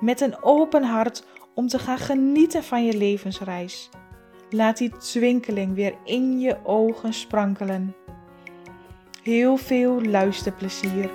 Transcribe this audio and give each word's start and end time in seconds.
met 0.00 0.20
een 0.20 0.42
open 0.42 0.82
hart 0.82 1.24
om 1.54 1.68
te 1.68 1.78
gaan 1.78 1.98
genieten 1.98 2.64
van 2.64 2.84
je 2.84 2.96
levensreis. 2.96 3.90
Laat 4.50 4.76
die 4.76 4.96
twinkeling 4.96 5.74
weer 5.74 5.94
in 6.04 6.40
je 6.40 6.64
ogen 6.64 7.12
sprankelen. 7.12 7.94
Heel 9.22 9.56
veel 9.56 10.02
luisterplezier. 10.02 11.10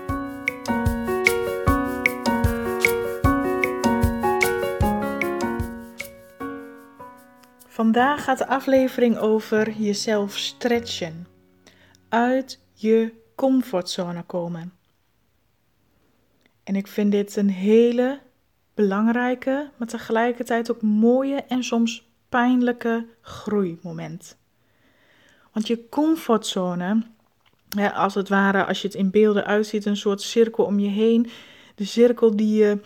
Vandaag 7.67 8.23
gaat 8.23 8.37
de 8.37 8.47
aflevering 8.47 9.17
over 9.17 9.71
jezelf 9.71 10.37
stretchen. 10.37 11.27
Uit 12.09 12.59
je 12.73 13.13
comfortzone 13.35 14.23
komen. 14.23 14.73
En 16.63 16.75
ik 16.75 16.87
vind 16.87 17.11
dit 17.11 17.35
een 17.35 17.49
hele 17.49 18.19
belangrijke, 18.73 19.69
maar 19.77 19.87
tegelijkertijd 19.87 20.71
ook 20.71 20.81
mooie 20.81 21.35
en 21.35 21.63
soms 21.63 22.09
pijnlijke 22.29 23.07
groeimoment. 23.21 24.37
Want 25.51 25.67
je 25.67 25.89
comfortzone, 25.89 27.01
als 27.93 28.15
het 28.15 28.29
ware, 28.29 28.65
als 28.65 28.81
je 28.81 28.87
het 28.87 28.95
in 28.95 29.11
beelden 29.11 29.45
uitziet, 29.45 29.85
een 29.85 29.97
soort 29.97 30.21
cirkel 30.21 30.65
om 30.65 30.79
je 30.79 30.89
heen. 30.89 31.29
De 31.75 31.85
cirkel 31.85 32.35
die 32.35 32.55
je 32.55 32.79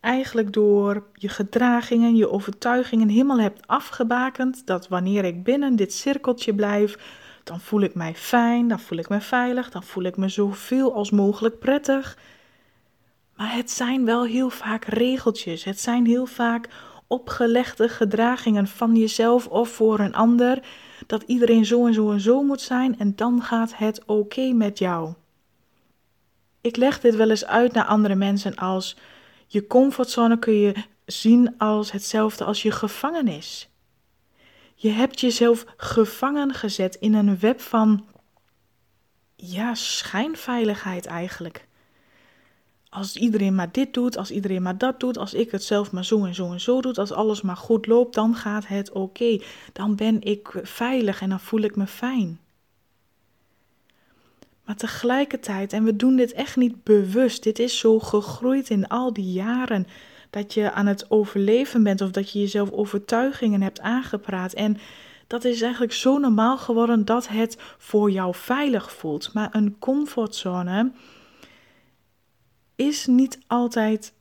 eigenlijk 0.00 0.52
door 0.52 1.06
je 1.14 1.28
gedragingen, 1.28 2.16
je 2.16 2.30
overtuigingen 2.30 3.08
helemaal 3.08 3.40
hebt 3.40 3.66
afgebakend. 3.66 4.66
Dat 4.66 4.88
wanneer 4.88 5.24
ik 5.24 5.44
binnen 5.44 5.76
dit 5.76 5.92
cirkeltje 5.92 6.54
blijf, 6.54 6.98
dan 7.44 7.60
voel 7.60 7.80
ik 7.80 7.94
mij 7.94 8.14
fijn, 8.14 8.68
dan 8.68 8.80
voel 8.80 8.98
ik 8.98 9.08
me 9.08 9.20
veilig, 9.20 9.70
dan 9.70 9.82
voel 9.82 10.04
ik 10.04 10.16
me 10.16 10.28
zoveel 10.28 10.94
als 10.94 11.10
mogelijk 11.10 11.58
prettig. 11.58 12.18
Maar 13.36 13.54
het 13.54 13.70
zijn 13.70 14.04
wel 14.04 14.24
heel 14.24 14.50
vaak 14.50 14.84
regeltjes. 14.84 15.64
Het 15.64 15.80
zijn 15.80 16.06
heel 16.06 16.26
vaak 16.26 16.68
opgelegde 17.06 17.88
gedragingen 17.88 18.66
van 18.66 18.96
jezelf 18.96 19.46
of 19.46 19.68
voor 19.68 19.98
een 19.98 20.14
ander. 20.14 20.66
Dat 21.06 21.22
iedereen 21.22 21.64
zo 21.64 21.86
en 21.86 21.94
zo 21.94 22.10
en 22.10 22.20
zo 22.20 22.42
moet 22.42 22.60
zijn 22.60 22.98
en 22.98 23.16
dan 23.16 23.42
gaat 23.42 23.76
het 23.76 24.04
oké 24.04 24.52
met 24.52 24.78
jou. 24.78 25.14
Ik 26.60 26.76
leg 26.76 27.00
dit 27.00 27.14
wel 27.14 27.30
eens 27.30 27.44
uit 27.44 27.72
naar 27.72 27.84
andere 27.84 28.14
mensen 28.14 28.54
als 28.54 28.96
je 29.46 29.66
comfortzone 29.66 30.38
kun 30.38 30.54
je 30.54 30.74
zien 31.06 31.58
als 31.58 31.92
hetzelfde 31.92 32.44
als 32.44 32.62
je 32.62 32.70
gevangenis. 32.70 33.68
Je 34.74 34.90
hebt 34.90 35.20
jezelf 35.20 35.64
gevangen 35.76 36.54
gezet 36.54 36.94
in 36.94 37.14
een 37.14 37.38
web 37.38 37.60
van 37.60 38.06
ja, 39.36 39.74
schijnveiligheid 39.74 41.06
eigenlijk 41.06 41.66
als 42.88 43.16
iedereen 43.16 43.54
maar 43.54 43.72
dit 43.72 43.94
doet, 43.94 44.16
als 44.16 44.30
iedereen 44.30 44.62
maar 44.62 44.78
dat 44.78 45.00
doet, 45.00 45.18
als 45.18 45.34
ik 45.34 45.50
het 45.50 45.64
zelf 45.64 45.92
maar 45.92 46.04
zo 46.04 46.24
en 46.24 46.34
zo 46.34 46.52
en 46.52 46.60
zo 46.60 46.80
doe, 46.80 46.94
als 46.94 47.12
alles 47.12 47.42
maar 47.42 47.56
goed 47.56 47.86
loopt, 47.86 48.14
dan 48.14 48.34
gaat 48.34 48.66
het 48.66 48.92
oké. 48.92 49.40
Dan 49.72 49.94
ben 49.94 50.22
ik 50.22 50.60
veilig 50.62 51.20
en 51.20 51.28
dan 51.28 51.40
voel 51.40 51.60
ik 51.60 51.76
me 51.76 51.86
fijn. 51.86 52.40
Maar 54.64 54.76
tegelijkertijd, 54.76 55.72
en 55.72 55.84
we 55.84 55.96
doen 55.96 56.16
dit 56.16 56.32
echt 56.32 56.56
niet 56.56 56.84
bewust, 56.84 57.42
dit 57.42 57.58
is 57.58 57.78
zo 57.78 57.98
gegroeid 57.98 58.70
in 58.70 58.88
al 58.88 59.12
die 59.12 59.32
jaren 59.32 59.86
dat 60.30 60.54
je 60.54 60.72
aan 60.72 60.86
het 60.86 61.10
overleven 61.10 61.82
bent 61.82 62.00
of 62.00 62.10
dat 62.10 62.30
je 62.30 62.38
jezelf 62.38 62.70
overtuigingen 62.70 63.62
hebt 63.62 63.80
aangepraat. 63.80 64.52
En 64.52 64.78
dat 65.26 65.44
is 65.44 65.60
eigenlijk 65.60 65.92
zo 65.92 66.18
normaal 66.18 66.58
geworden 66.58 67.04
dat 67.04 67.28
het 67.28 67.56
voor 67.78 68.10
jou 68.10 68.34
veilig 68.34 68.92
voelt. 68.92 69.32
Maar 69.32 69.48
een 69.52 69.76
comfortzone 69.78 70.90
is 72.76 73.06
niet 73.06 73.38
altijd 73.46 74.14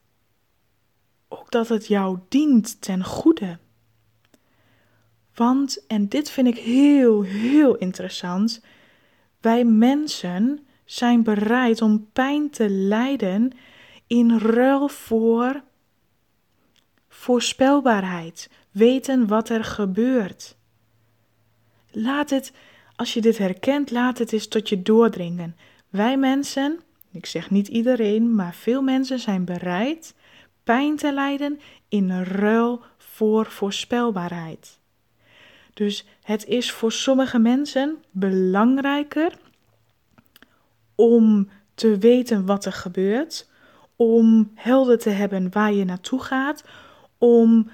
ook 1.27 1.51
dat 1.51 1.69
het 1.69 1.87
jou 1.87 2.19
dient 2.29 2.81
ten 2.81 3.03
goede. 3.03 3.57
Want, 5.33 5.85
en 5.87 6.07
dit 6.07 6.29
vind 6.29 6.47
ik 6.47 6.57
heel, 6.57 7.21
heel 7.21 7.75
interessant, 7.75 8.61
wij 9.41 9.65
mensen 9.65 10.65
zijn 10.85 11.23
bereid 11.23 11.81
om 11.81 12.09
pijn 12.13 12.49
te 12.49 12.69
lijden 12.69 13.51
in 14.07 14.37
ruil 14.37 14.87
voor 14.87 15.63
voorspelbaarheid, 17.07 18.49
weten 18.71 19.27
wat 19.27 19.49
er 19.49 19.63
gebeurt. 19.63 20.57
Laat 21.91 22.29
het, 22.29 22.51
als 22.95 23.13
je 23.13 23.21
dit 23.21 23.37
herkent, 23.37 23.91
laat 23.91 24.17
het 24.17 24.33
eens 24.33 24.47
tot 24.47 24.69
je 24.69 24.81
doordringen. 24.81 25.55
Wij 25.89 26.17
mensen 26.17 26.79
ik 27.15 27.25
zeg 27.25 27.49
niet 27.49 27.67
iedereen, 27.67 28.35
maar 28.35 28.53
veel 28.53 28.81
mensen 28.81 29.19
zijn 29.19 29.45
bereid 29.45 30.13
pijn 30.63 30.95
te 30.95 31.13
lijden 31.13 31.59
in 31.87 32.23
ruil 32.23 32.81
voor 32.97 33.45
voorspelbaarheid. 33.45 34.79
Dus 35.73 36.05
het 36.21 36.45
is 36.45 36.71
voor 36.71 36.91
sommige 36.91 37.39
mensen 37.39 38.03
belangrijker 38.11 39.37
om 40.95 41.49
te 41.73 41.97
weten 41.97 42.45
wat 42.45 42.65
er 42.65 42.73
gebeurt, 42.73 43.49
om 43.95 44.51
helder 44.53 44.99
te 44.99 45.09
hebben 45.09 45.51
waar 45.51 45.73
je 45.73 45.85
naartoe 45.85 46.21
gaat, 46.21 46.63
om 47.17 47.69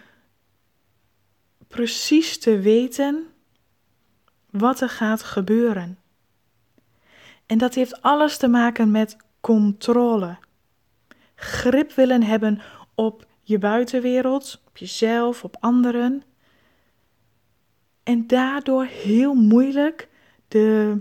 precies 1.67 2.39
te 2.39 2.59
weten 2.59 3.27
wat 4.49 4.81
er 4.81 4.89
gaat 4.89 5.23
gebeuren. 5.23 5.97
En 7.45 7.57
dat 7.57 7.73
heeft 7.73 8.01
alles 8.01 8.37
te 8.37 8.47
maken 8.47 8.91
met 8.91 9.17
controle. 9.41 10.37
Grip 11.35 11.91
willen 11.91 12.23
hebben 12.23 12.61
op 12.95 13.25
je 13.41 13.57
buitenwereld, 13.57 14.61
op 14.67 14.77
jezelf, 14.77 15.43
op 15.43 15.57
anderen. 15.59 16.23
En 18.03 18.27
daardoor 18.27 18.85
heel 18.85 19.33
moeilijk 19.33 20.09
de, 20.47 20.97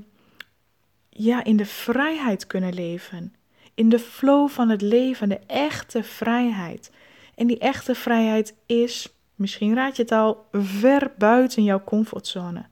ja, 1.09 1.45
in 1.45 1.57
de 1.57 1.67
vrijheid 1.67 2.47
kunnen 2.47 2.75
leven. 2.75 3.35
In 3.75 3.89
de 3.89 3.99
flow 3.99 4.49
van 4.49 4.69
het 4.69 4.83
leven, 4.83 5.29
de 5.29 5.41
echte 5.47 6.03
vrijheid. 6.03 6.91
En 7.35 7.47
die 7.47 7.59
echte 7.59 7.95
vrijheid 7.95 8.55
is, 8.67 9.15
misschien 9.35 9.75
raad 9.75 9.97
je 9.97 10.03
het 10.03 10.13
al, 10.13 10.47
ver 10.53 11.13
buiten 11.19 11.65
jouw 11.65 11.85
comfortzone. 11.85 12.65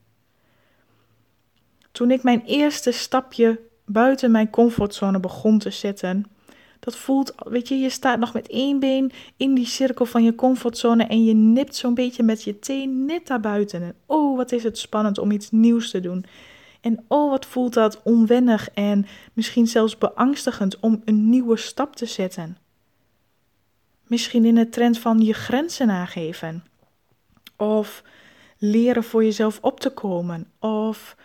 Toen 1.92 2.10
ik 2.10 2.22
mijn 2.22 2.42
eerste 2.44 2.92
stapje 2.92 3.60
buiten 3.88 4.31
mijn 4.31 4.50
comfortzone 4.50 5.21
begon 5.21 5.59
te 5.59 5.71
zetten. 5.71 6.25
Dat 6.81 6.97
voelt, 6.97 7.34
weet 7.37 7.69
je, 7.69 7.75
je 7.78 7.91
staat 7.91 8.19
nog 8.19 8.32
met 8.32 8.49
één 8.49 8.78
been 8.78 9.10
in 9.37 9.54
die 9.54 9.66
cirkel 9.66 10.04
van 10.04 10.25
je 10.25 10.34
comfortzone 10.34 11.04
en 11.04 11.25
je 11.25 11.34
nipt 11.34 11.76
zo'n 11.76 11.94
beetje 11.94 12.22
met 12.22 12.43
je 12.43 12.59
teen 12.59 13.04
net 13.04 13.27
daar 13.27 13.41
buiten. 13.41 13.82
En 13.82 13.94
oh, 14.07 14.36
wat 14.36 14.53
is 14.53 14.62
het 14.62 14.78
spannend 14.78 15.18
om 15.18 15.30
iets 15.30 15.51
nieuws 15.51 15.91
te 15.91 16.01
doen. 16.01 16.24
En 16.80 17.04
oh, 17.09 17.30
wat 17.30 17.47
voelt 17.47 17.74
dat 17.74 18.03
onwennig 18.03 18.71
en 18.74 19.07
misschien 19.33 19.66
zelfs 19.66 19.98
beangstigend 19.98 20.80
om 20.80 21.03
een 21.04 21.30
nieuwe 21.30 21.57
stap 21.57 21.97
te 21.97 22.07
zetten. 22.07 22.57
Misschien 24.07 24.45
in 24.45 24.54
de 24.54 24.68
trend 24.68 24.98
van 24.98 25.21
je 25.21 25.33
grenzen 25.33 25.91
aangeven. 25.91 26.65
Of 27.57 28.03
leren 28.59 29.04
voor 29.04 29.24
jezelf 29.24 29.59
op 29.62 29.80
te 29.80 29.91
komen. 29.91 30.47
Of 30.59 31.16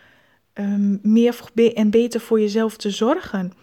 um, 0.53 0.99
meer 1.01 1.39
en 1.73 1.89
beter 1.89 2.19
voor 2.19 2.39
jezelf 2.39 2.77
te 2.77 2.89
zorgen. 2.89 3.53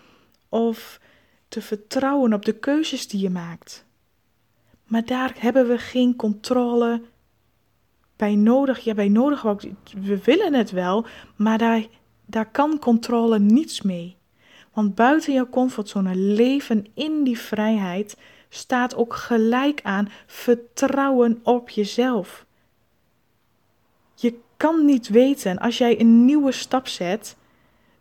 Of 0.49 1.01
te 1.49 1.63
vertrouwen 1.63 2.33
op 2.33 2.45
de 2.45 2.59
keuzes 2.59 3.09
die 3.09 3.21
je 3.21 3.31
maakt. 3.31 3.85
Maar 4.87 5.05
daar 5.05 5.35
hebben 5.39 5.69
we 5.69 5.79
geen 5.79 6.17
controle 6.17 7.03
bij 8.17 8.35
nodig. 8.35 8.79
Ja, 8.79 8.95
bij 8.95 9.09
nodig. 9.09 9.43
We 10.01 10.21
willen 10.25 10.55
het 10.55 10.71
wel, 10.71 11.07
maar 11.37 11.59
daar, 11.59 11.87
daar 12.27 12.51
kan 12.51 12.79
controle 12.79 13.39
niets 13.39 13.83
mee. 13.83 14.17
Want 14.73 14.95
buiten 14.95 15.33
jouw 15.33 15.49
comfortzone 15.49 16.15
leven 16.15 16.87
in 16.95 17.25
die 17.25 17.39
vrijheid 17.39 18.17
staat 18.49 18.95
ook 18.95 19.15
gelijk 19.15 19.81
aan 19.83 20.09
vertrouwen 20.27 21.41
op 21.43 21.69
jezelf. 21.69 22.47
Kan 24.61 24.85
niet 24.85 25.09
weten, 25.09 25.59
als 25.59 25.79
jij 25.79 26.01
een 26.01 26.25
nieuwe 26.25 26.53
stap 26.53 26.89
zet, 26.89 27.37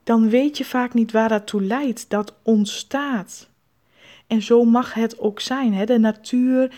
dan 0.04 0.30
weet 0.30 0.58
je 0.58 0.66
vaak 0.66 0.94
niet 0.94 1.12
waar 1.12 1.30
dat 1.30 1.48
toe 1.48 1.64
leidt. 1.64 2.10
Dat 2.10 2.34
ontstaat. 2.44 3.50
En 4.28 4.42
zo 4.42 4.64
mag 4.64 4.94
het 4.94 5.20
ook 5.20 5.40
zijn. 5.40 5.74
Hè? 5.74 5.86
De 5.86 6.00
natuur, 6.00 6.72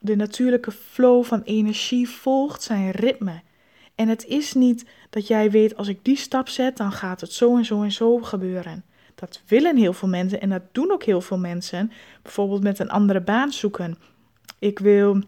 de 0.00 0.16
natuurlijke 0.16 0.70
flow 0.70 1.24
van 1.24 1.42
energie 1.42 2.08
volgt 2.08 2.62
zijn 2.62 2.90
ritme. 2.90 3.40
En 3.94 4.08
het 4.08 4.26
is 4.26 4.54
niet 4.54 4.86
dat 5.10 5.26
jij 5.26 5.50
weet, 5.50 5.76
als 5.76 5.88
ik 5.88 6.04
die 6.04 6.16
stap 6.16 6.48
zet, 6.48 6.76
dan 6.76 6.92
gaat 6.92 7.20
het 7.20 7.32
zo 7.32 7.56
en 7.56 7.64
zo 7.64 7.82
en 7.82 7.92
zo 7.92 8.18
gebeuren. 8.18 8.84
Dat 9.14 9.42
willen 9.46 9.76
heel 9.76 9.92
veel 9.92 10.08
mensen 10.08 10.40
en 10.40 10.48
dat 10.48 10.62
doen 10.72 10.90
ook 10.90 11.04
heel 11.04 11.20
veel 11.20 11.38
mensen. 11.38 11.92
Bijvoorbeeld 12.22 12.62
met 12.62 12.78
een 12.78 12.90
andere 12.90 13.20
baan 13.20 13.52
zoeken. 13.52 13.98
Ik 14.58 14.78
wil 14.78 15.22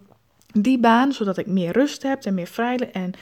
die 0.53 0.79
baan 0.79 1.13
zodat 1.13 1.37
ik 1.37 1.47
meer 1.47 1.73
rust 1.73 2.03
heb 2.03 2.25
en 2.25 2.35
meer 2.35 2.47
vrijheid 2.47 2.91
en 2.91 3.15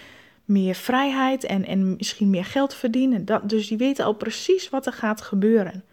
meer 0.49 0.75
vrijheid 0.75 1.45
en, 1.45 1.65
en 1.65 1.97
misschien 1.97 2.31
meer 2.31 2.45
geld 2.45 2.75
verdienen. 2.75 3.25
Dat, 3.25 3.49
dus 3.49 3.69
die 3.69 3.79
weten 3.79 4.05
al 4.05 4.13
precies 4.13 4.69
wat 4.69 4.87
er 4.87 4.93
gaat 4.93 5.21
gebeuren. 5.21 5.85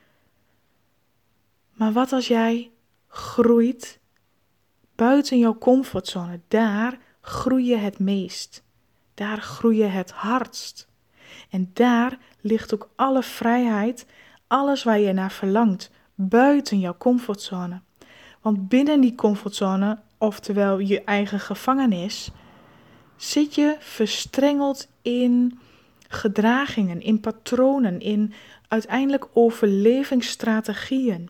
Maar 1.74 1.92
wat 1.92 2.12
als 2.12 2.28
jij 2.28 2.72
groeit 3.08 4.00
buiten 4.96 5.40
jouw 5.40 5.58
comfortzone? 5.58 6.40
Daar 6.48 6.98
groei 7.22 7.66
je 7.66 7.76
het 7.76 8.00
meest. 8.00 8.64
Daar 9.14 9.42
groei 9.42 9.78
je 9.78 9.84
het 9.84 10.12
hardst. 10.12 10.88
En 11.50 11.70
daar 11.74 12.18
ligt 12.42 12.74
ook 12.74 12.90
alle 12.96 13.24
vrijheid, 13.24 14.06
alles 14.48 14.84
waar 14.84 15.00
je 15.00 15.14
naar 15.14 15.32
verlangt, 15.32 15.92
buiten 16.16 16.80
jouw 16.80 16.98
comfortzone. 16.98 17.82
Want 18.42 18.68
binnen 18.68 19.02
die 19.02 19.16
comfortzone, 19.16 20.00
oftewel 20.18 20.80
je 20.80 21.04
eigen 21.04 21.40
gevangenis, 21.40 22.32
zit 23.16 23.56
je 23.56 23.76
verstrengeld 23.80 24.88
in 25.02 25.60
gedragingen, 26.08 27.02
in 27.02 27.20
patronen, 27.20 28.00
in 28.00 28.34
uiteindelijk 28.68 29.28
overlevingsstrategieën. 29.34 31.30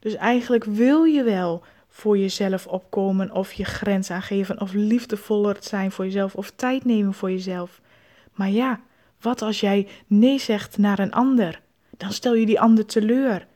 Dus 0.00 0.14
eigenlijk 0.14 0.64
wil 0.64 1.04
je 1.04 1.22
wel 1.22 1.62
voor 1.88 2.18
jezelf 2.18 2.66
opkomen 2.66 3.30
of 3.30 3.52
je 3.52 3.64
grens 3.64 4.10
aangeven 4.10 4.60
of 4.60 4.72
liefdevoller 4.72 5.56
zijn 5.60 5.90
voor 5.90 6.04
jezelf 6.04 6.34
of 6.34 6.50
tijd 6.50 6.84
nemen 6.84 7.14
voor 7.14 7.30
jezelf. 7.30 7.80
Maar 8.32 8.50
ja, 8.50 8.80
wat 9.20 9.42
als 9.42 9.60
jij 9.60 9.88
nee 10.06 10.38
zegt 10.38 10.78
naar 10.78 10.98
een 10.98 11.12
ander? 11.12 11.60
Dan 11.96 12.12
stel 12.12 12.34
je 12.34 12.46
die 12.46 12.60
ander 12.60 12.86
teleur. 12.86 13.46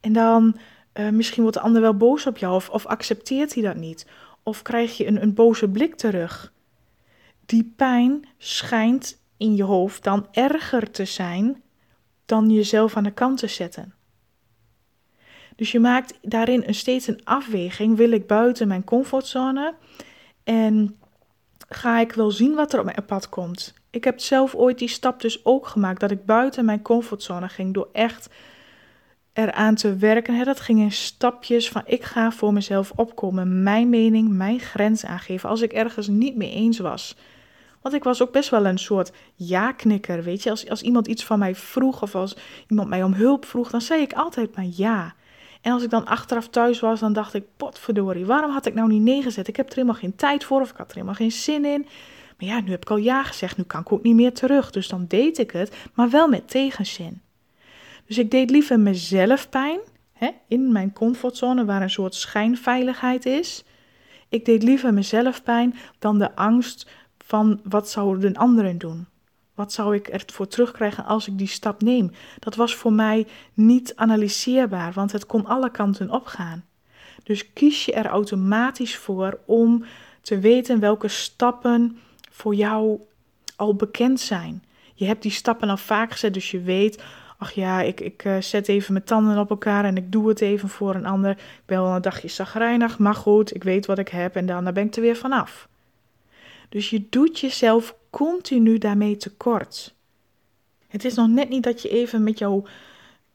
En 0.00 0.12
dan 0.12 0.56
uh, 0.94 1.08
misschien 1.08 1.42
wordt 1.42 1.56
de 1.56 1.62
ander 1.62 1.82
wel 1.82 1.96
boos 1.96 2.26
op 2.26 2.36
jou 2.36 2.54
of, 2.54 2.68
of 2.68 2.86
accepteert 2.86 3.54
hij 3.54 3.62
dat 3.62 3.76
niet. 3.76 4.06
Of 4.50 4.62
krijg 4.62 4.96
je 4.96 5.06
een, 5.06 5.22
een 5.22 5.34
boze 5.34 5.68
blik 5.68 5.94
terug. 5.94 6.52
Die 7.46 7.72
pijn 7.76 8.24
schijnt 8.38 9.22
in 9.36 9.56
je 9.56 9.62
hoofd 9.62 10.04
dan 10.04 10.26
erger 10.30 10.90
te 10.90 11.04
zijn 11.04 11.62
dan 12.26 12.50
jezelf 12.50 12.96
aan 12.96 13.02
de 13.02 13.10
kant 13.10 13.38
te 13.38 13.46
zetten. 13.46 13.94
Dus 15.56 15.72
je 15.72 15.80
maakt 15.80 16.18
daarin 16.22 16.62
een, 16.66 16.74
steeds 16.74 17.06
een 17.06 17.24
afweging. 17.24 17.96
Wil 17.96 18.10
ik 18.10 18.26
buiten 18.26 18.68
mijn 18.68 18.84
comfortzone? 18.84 19.74
En 20.44 20.98
ga 21.68 22.00
ik 22.00 22.12
wel 22.12 22.30
zien 22.30 22.54
wat 22.54 22.72
er 22.72 22.78
op 22.78 22.84
mijn 22.84 23.04
pad 23.06 23.28
komt? 23.28 23.74
Ik 23.90 24.04
heb 24.04 24.20
zelf 24.20 24.54
ooit 24.54 24.78
die 24.78 24.88
stap 24.88 25.20
dus 25.20 25.44
ook 25.44 25.66
gemaakt. 25.66 26.00
Dat 26.00 26.10
ik 26.10 26.24
buiten 26.24 26.64
mijn 26.64 26.82
comfortzone 26.82 27.48
ging. 27.48 27.74
Door 27.74 27.88
echt 27.92 28.28
eraan 29.32 29.74
te 29.74 29.96
werken. 29.96 30.44
Dat 30.44 30.60
ging 30.60 30.80
in 30.80 30.92
stapjes 30.92 31.68
van 31.68 31.82
ik 31.86 32.04
ga 32.04 32.30
voor 32.30 32.52
mezelf 32.52 32.92
opkomen. 32.96 33.62
Mijn 33.62 33.88
mening, 33.88 34.28
mijn 34.28 34.60
grens 34.60 35.04
aangeven. 35.04 35.48
Als 35.48 35.60
ik 35.60 35.72
ergens 35.72 36.08
niet 36.08 36.36
mee 36.36 36.52
eens 36.52 36.78
was. 36.78 37.16
Want 37.82 37.94
ik 37.94 38.04
was 38.04 38.22
ook 38.22 38.32
best 38.32 38.50
wel 38.50 38.66
een 38.66 38.78
soort 38.78 39.12
ja-knikker, 39.34 40.22
weet 40.22 40.42
je. 40.42 40.50
Als, 40.50 40.68
als 40.68 40.82
iemand 40.82 41.06
iets 41.06 41.24
van 41.24 41.38
mij 41.38 41.54
vroeg 41.54 42.02
of 42.02 42.14
als 42.14 42.36
iemand 42.68 42.88
mij 42.88 43.02
om 43.02 43.12
hulp 43.12 43.44
vroeg, 43.44 43.70
dan 43.70 43.80
zei 43.80 44.02
ik 44.02 44.12
altijd 44.12 44.56
maar 44.56 44.66
ja. 44.70 45.14
En 45.60 45.72
als 45.72 45.82
ik 45.82 45.90
dan 45.90 46.06
achteraf 46.06 46.48
thuis 46.48 46.80
was, 46.80 47.00
dan 47.00 47.12
dacht 47.12 47.34
ik, 47.34 47.44
potverdorie, 47.56 48.26
waarom 48.26 48.50
had 48.50 48.66
ik 48.66 48.74
nou 48.74 48.88
niet 48.88 49.02
nee 49.02 49.22
gezet? 49.22 49.48
Ik 49.48 49.56
heb 49.56 49.68
er 49.68 49.74
helemaal 49.74 49.96
geen 49.96 50.16
tijd 50.16 50.44
voor 50.44 50.60
of 50.60 50.70
ik 50.70 50.76
had 50.76 50.88
er 50.88 50.94
helemaal 50.94 51.14
geen 51.14 51.32
zin 51.32 51.64
in. 51.64 51.86
Maar 52.38 52.48
ja, 52.48 52.60
nu 52.60 52.70
heb 52.70 52.82
ik 52.82 52.90
al 52.90 52.96
ja 52.96 53.22
gezegd, 53.22 53.56
nu 53.56 53.64
kan 53.64 53.80
ik 53.80 53.92
ook 53.92 54.02
niet 54.02 54.14
meer 54.14 54.32
terug. 54.32 54.70
Dus 54.70 54.88
dan 54.88 55.04
deed 55.08 55.38
ik 55.38 55.50
het, 55.50 55.76
maar 55.94 56.10
wel 56.10 56.28
met 56.28 56.48
tegenzin. 56.48 57.20
Dus 58.10 58.18
ik 58.18 58.30
deed 58.30 58.50
liever 58.50 58.80
mezelf 58.80 59.48
pijn, 59.48 59.80
hè, 60.12 60.30
in 60.48 60.72
mijn 60.72 60.92
comfortzone 60.92 61.64
waar 61.64 61.82
een 61.82 61.90
soort 61.90 62.14
schijnveiligheid 62.14 63.26
is. 63.26 63.64
Ik 64.28 64.44
deed 64.44 64.62
liever 64.62 64.94
mezelf 64.94 65.42
pijn 65.42 65.74
dan 65.98 66.18
de 66.18 66.36
angst 66.36 66.86
van 67.18 67.60
wat 67.64 67.90
zouden 67.90 68.36
anderen 68.36 68.78
doen. 68.78 69.06
Wat 69.54 69.72
zou 69.72 69.94
ik 69.94 70.08
ervoor 70.08 70.46
terugkrijgen 70.46 71.04
als 71.04 71.28
ik 71.28 71.38
die 71.38 71.46
stap 71.46 71.82
neem? 71.82 72.10
Dat 72.38 72.54
was 72.54 72.74
voor 72.74 72.92
mij 72.92 73.26
niet 73.54 73.92
analyseerbaar, 73.96 74.92
want 74.92 75.12
het 75.12 75.26
kon 75.26 75.46
alle 75.46 75.70
kanten 75.70 76.10
opgaan. 76.10 76.64
Dus 77.22 77.52
kies 77.52 77.84
je 77.84 77.92
er 77.92 78.06
automatisch 78.06 78.96
voor 78.96 79.40
om 79.46 79.84
te 80.20 80.38
weten 80.38 80.80
welke 80.80 81.08
stappen 81.08 81.98
voor 82.30 82.54
jou 82.54 83.00
al 83.56 83.74
bekend 83.74 84.20
zijn. 84.20 84.64
Je 84.94 85.04
hebt 85.04 85.22
die 85.22 85.30
stappen 85.30 85.68
al 85.68 85.76
vaak 85.76 86.12
gezet, 86.12 86.34
dus 86.34 86.50
je 86.50 86.60
weet, 86.60 87.02
ach 87.40 87.52
ja, 87.52 87.80
ik, 87.80 88.00
ik 88.00 88.24
uh, 88.24 88.40
zet 88.40 88.68
even 88.68 88.92
mijn 88.92 89.04
tanden 89.04 89.38
op 89.38 89.50
elkaar 89.50 89.84
en 89.84 89.96
ik 89.96 90.12
doe 90.12 90.28
het 90.28 90.40
even 90.40 90.68
voor 90.68 90.94
een 90.94 91.06
ander. 91.06 91.30
Ik 91.30 91.62
ben 91.66 91.82
wel 91.82 91.94
een 91.94 92.02
dagje 92.02 92.28
zagrijnig, 92.28 92.98
maar 92.98 93.14
goed, 93.14 93.54
ik 93.54 93.64
weet 93.64 93.86
wat 93.86 93.98
ik 93.98 94.08
heb 94.08 94.36
en 94.36 94.46
dan 94.46 94.64
ben 94.72 94.86
ik 94.86 94.96
er 94.96 95.02
weer 95.02 95.16
vanaf. 95.16 95.68
Dus 96.68 96.90
je 96.90 97.06
doet 97.10 97.38
jezelf 97.38 97.94
continu 98.10 98.78
daarmee 98.78 99.16
tekort. 99.16 99.94
Het 100.88 101.04
is 101.04 101.14
nog 101.14 101.28
net 101.28 101.48
niet 101.48 101.62
dat 101.62 101.82
je 101.82 101.88
even 101.88 102.22
met 102.22 102.38
jou, 102.38 102.66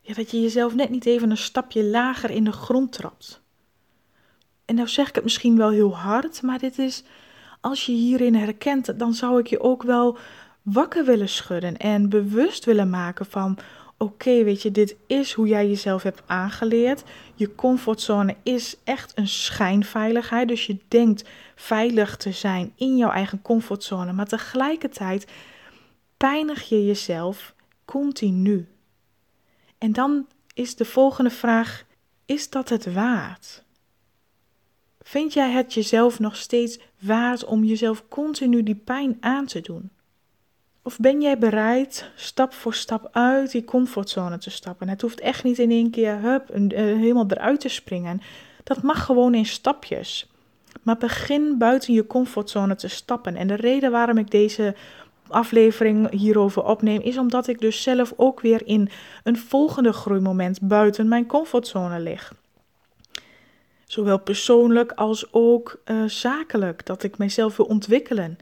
ja, 0.02 0.14
dat 0.14 0.32
je 0.32 0.42
jezelf 0.42 0.76
net 0.76 0.90
niet 0.90 1.06
even 1.06 1.30
een 1.30 1.38
stapje 1.38 1.84
lager 1.84 2.30
in 2.30 2.44
de 2.44 2.52
grond 2.52 2.92
trapt. 2.92 3.42
En 4.66 4.76
nou 4.76 4.88
zeg 4.88 5.10
ik 5.10 5.16
het 5.16 5.24
misschien 5.24 5.58
wel 5.58 5.70
heel 5.70 5.98
hard, 5.98 6.42
maar 6.42 6.60
dit 6.60 6.78
is, 6.80 7.04
als 7.62 7.86
je 7.86 7.92
hierin 7.92 8.36
herkent, 8.36 9.00
dan 9.00 9.14
zou 9.14 9.40
ik 9.40 9.48
je 9.48 9.60
ook 9.60 9.84
wel 9.84 10.18
wakker 10.62 11.06
willen 11.06 11.30
schudden 11.30 11.78
en 11.78 12.10
bewust 12.10 12.66
willen 12.66 12.90
maken 12.90 13.26
van, 13.26 13.58
oké, 13.98 14.44
weet 14.44 14.62
je, 14.62 14.72
dit 14.72 14.96
is 15.08 15.34
hoe 15.34 15.48
jij 15.48 15.68
jezelf 15.68 16.04
hebt 16.04 16.24
aangeleerd. 16.26 17.04
Je 17.36 17.56
comfortzone 17.56 18.36
is 18.44 18.78
echt 18.84 19.12
een 19.18 19.28
schijnveiligheid. 19.28 20.48
Dus 20.48 20.66
je 20.66 20.78
denkt 20.88 21.30
veilig 21.56 22.18
te 22.18 22.32
zijn 22.32 22.74
in 22.76 22.98
jouw 22.98 23.12
eigen 23.12 23.42
comfortzone. 23.42 24.14
Maar 24.14 24.28
tegelijkertijd 24.28 25.28
pijnig 26.18 26.70
je 26.70 26.86
jezelf 26.86 27.56
continu. 27.86 28.68
En 29.78 29.92
dan 29.92 30.28
is 30.54 30.76
de 30.76 30.86
volgende 30.86 31.30
vraag: 31.30 31.86
is 32.26 32.50
dat 32.50 32.70
het 32.70 32.94
waard? 32.94 33.64
Vind 35.02 35.34
jij 35.34 35.52
het 35.52 35.74
jezelf 35.74 36.20
nog 36.20 36.36
steeds 36.36 36.80
waard 37.00 37.46
om 37.46 37.64
jezelf 37.64 38.08
continu 38.08 38.64
die 38.64 38.76
pijn 38.76 39.18
aan 39.20 39.46
te 39.46 39.62
doen? 39.62 39.90
Of 40.86 40.98
ben 41.00 41.22
jij 41.22 41.38
bereid 41.38 42.10
stap 42.16 42.54
voor 42.54 42.74
stap 42.74 43.10
uit 43.12 43.52
die 43.52 43.64
comfortzone 43.64 44.38
te 44.38 44.50
stappen? 44.50 44.90
Het 44.90 45.02
hoeft 45.02 45.20
echt 45.20 45.44
niet 45.44 45.60
in 45.60 45.72
één 45.72 45.90
keer 45.90 46.20
hup, 46.22 46.56
uh, 46.56 46.78
helemaal 46.78 47.26
eruit 47.28 47.60
te 47.60 47.70
springen. 47.70 48.22
Dat 48.64 48.82
mag 48.82 49.06
gewoon 49.06 49.34
in 49.34 49.46
stapjes. 49.46 50.30
Maar 50.82 50.98
begin 50.98 51.58
buiten 51.58 51.94
je 51.94 52.08
comfortzone 52.08 52.76
te 52.76 52.88
stappen. 52.88 53.36
En 53.36 53.48
de 53.48 53.56
reden 53.56 53.92
waarom 53.92 54.18
ik 54.18 54.32
deze 54.32 54.76
aflevering 55.28 56.10
hierover 56.10 56.64
opneem, 56.64 57.02
is 57.02 57.18
omdat 57.18 57.48
ik 57.48 57.60
dus 57.60 57.82
zelf 57.82 58.14
ook 58.16 58.42
weer 58.42 58.68
in 58.68 58.90
een 59.24 59.38
volgende 59.38 59.94
groeimoment 59.94 60.62
buiten 60.62 61.08
mijn 61.08 61.26
comfortzone 61.26 62.00
lig. 62.00 62.34
Zowel 63.86 64.20
persoonlijk 64.20 64.92
als 64.92 65.34
ook 65.34 65.82
uh, 65.86 66.04
zakelijk, 66.06 66.86
dat 66.86 67.04
ik 67.04 67.18
mezelf 67.18 67.58
wil 67.58 67.66
ontwikkelen 67.66 68.38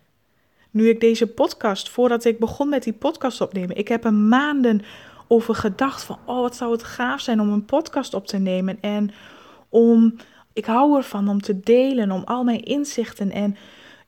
nu 0.74 0.90
ik 0.90 1.00
deze 1.00 1.28
podcast, 1.28 1.90
voordat 1.90 2.26
ik 2.26 2.40
begon 2.40 2.70
met 2.70 2.84
die 2.84 2.94
podcast 2.94 3.42
opnemen, 3.42 3.76
ik 3.76 3.88
heb 3.88 4.06
er 4.06 4.14
maanden 4.14 4.82
over 5.28 5.56
gedacht 5.56 6.04
van, 6.04 6.20
oh 6.26 6.40
wat 6.40 6.56
zou 6.56 6.72
het 6.72 6.84
gaaf 6.84 7.22
zijn 7.22 7.42
om 7.42 7.50
een 7.50 7.66
podcast 7.66 8.14
op 8.14 8.28
te 8.28 8.38
nemen 8.38 8.78
en 8.82 9.12
om, 9.70 10.16
ik 10.54 10.66
hou 10.66 10.98
ervan 10.98 11.28
om 11.28 11.42
te 11.42 11.60
delen, 11.60 12.12
om 12.12 12.24
al 12.24 12.44
mijn 12.44 12.64
inzichten 12.64 13.32
en, 13.32 13.56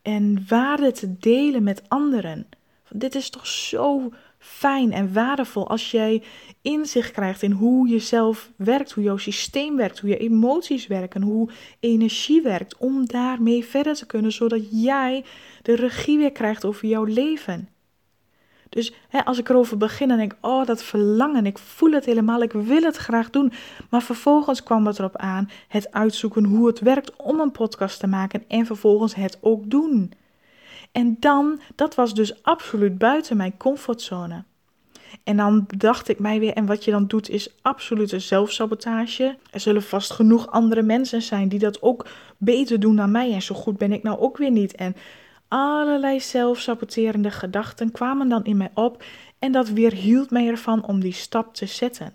en 0.02 0.46
waarden 0.48 0.94
te 0.94 1.18
delen 1.18 1.64
met 1.64 1.84
anderen. 1.88 2.48
Dit 2.90 3.16
is 3.16 3.30
toch 3.30 3.48
zo 3.48 4.12
fijn 4.46 4.92
en 4.92 5.14
waardevol 5.14 5.68
als 5.68 5.92
jij 5.92 6.24
inzicht 6.62 7.12
krijgt 7.12 7.42
in 7.42 7.52
hoe 7.52 7.88
je 7.88 8.00
zelf 8.00 8.52
werkt, 8.56 8.92
hoe 8.92 9.04
jouw 9.04 9.18
systeem 9.18 9.76
werkt, 9.76 10.00
hoe 10.00 10.10
je 10.10 10.18
emoties 10.18 10.88
werken, 10.88 11.22
hoe 11.22 11.50
energie 11.80 12.42
werkt, 12.42 12.78
om 12.78 13.06
daarmee 13.06 13.66
verder 13.66 13.96
te 13.96 14.06
kunnen, 14.06 14.32
zodat 14.32 14.84
jij 14.84 15.24
de 15.62 15.76
regie 15.76 16.18
weer 16.18 16.32
krijgt 16.32 16.66
over 16.66 16.88
jouw 16.88 17.04
leven. 17.04 17.70
Dus 18.70 18.94
hè, 19.10 19.26
als 19.26 19.38
ik 19.38 19.50
erover 19.50 19.78
begin 19.78 20.12
en 20.12 20.18
denk, 20.18 20.36
oh 20.42 20.66
dat 20.66 20.84
verlangen, 20.84 21.46
ik 21.46 21.58
voel 21.58 21.92
het 21.92 22.06
helemaal, 22.06 22.42
ik 22.42 22.52
wil 22.52 22.82
het 22.82 22.98
graag 22.98 23.30
doen. 23.30 23.52
Maar 23.90 24.02
vervolgens 24.02 24.64
kwam 24.64 24.88
het 24.88 25.00
erop 25.00 25.16
aan 25.16 25.50
het 25.68 25.92
uitzoeken 25.92 26.44
hoe 26.44 26.68
het 26.68 26.80
werkt 26.80 27.16
om 27.16 27.40
een 27.40 27.52
podcast 27.52 28.00
te 28.00 28.08
maken 28.08 28.44
en 28.48 28.66
vervolgens 28.66 29.16
het 29.16 29.38
ook 29.42 29.70
doen. 29.70 30.12
En 30.96 31.18
dan, 31.20 31.60
dat 31.76 31.96
was 31.96 32.14
dus 32.14 32.44
absoluut 32.44 32.98
buiten 32.98 33.38
mijn 33.38 33.58
comfortzone. 33.58 34.44
En 35.24 35.38
dan 35.38 35.66
dacht 35.78 36.08
ik 36.08 36.20
mij 36.20 36.40
weer, 36.40 36.54
en 36.54 36.66
wat 36.66 36.84
je 36.84 36.92
dan 36.92 37.08
doet 37.08 37.30
is 37.30 37.50
absolute 37.62 38.20
zelfsabotage. 38.20 39.38
Er 39.52 39.60
zullen 39.60 39.84
vast 39.84 40.12
genoeg 40.12 40.48
andere 40.48 40.82
mensen 40.82 41.22
zijn 41.22 41.50
die 41.50 41.60
dat 41.60 41.82
ook 41.82 42.08
beter 42.38 42.80
doen 42.80 42.96
dan 42.96 43.12
mij. 43.12 43.34
En 43.34 43.42
zo 43.42 43.56
goed 43.56 43.78
ben 43.78 43.92
ik 43.92 44.04
nou 44.04 44.20
ook 44.20 44.38
weer 44.38 44.52
niet. 44.52 44.76
En 44.76 44.96
allerlei 45.48 46.20
zelfsaboterende 46.20 47.32
gedachten 47.32 47.92
kwamen 47.92 48.30
dan 48.30 48.44
in 48.44 48.58
mij 48.58 48.72
op. 48.74 49.04
En 49.40 49.52
dat 49.52 49.70
weerhield 49.70 50.30
mij 50.32 50.48
ervan 50.48 50.86
om 50.86 51.00
die 51.00 51.14
stap 51.14 51.56
te 51.56 51.66
zetten. 51.66 52.14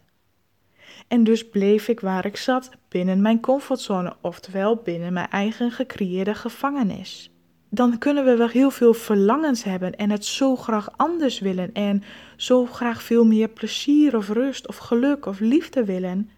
En 1.08 1.24
dus 1.24 1.48
bleef 1.48 1.88
ik 1.88 2.00
waar 2.00 2.26
ik 2.26 2.36
zat, 2.36 2.70
binnen 2.88 3.20
mijn 3.20 3.40
comfortzone, 3.40 4.16
oftewel 4.20 4.76
binnen 4.76 5.12
mijn 5.12 5.30
eigen 5.30 5.70
gecreëerde 5.70 6.34
gevangenis. 6.34 7.30
Dan 7.72 7.98
kunnen 7.98 8.24
we 8.24 8.36
wel 8.36 8.48
heel 8.48 8.70
veel 8.70 8.94
verlangens 8.94 9.62
hebben 9.62 9.96
en 9.96 10.10
het 10.10 10.24
zo 10.24 10.56
graag 10.56 10.88
anders 10.96 11.38
willen 11.38 11.72
en 11.72 12.02
zo 12.36 12.66
graag 12.66 13.02
veel 13.02 13.24
meer 13.24 13.48
plezier 13.48 14.16
of 14.16 14.28
rust 14.28 14.68
of 14.68 14.76
geluk 14.76 15.26
of 15.26 15.40
liefde 15.40 15.84
willen. 15.84 16.30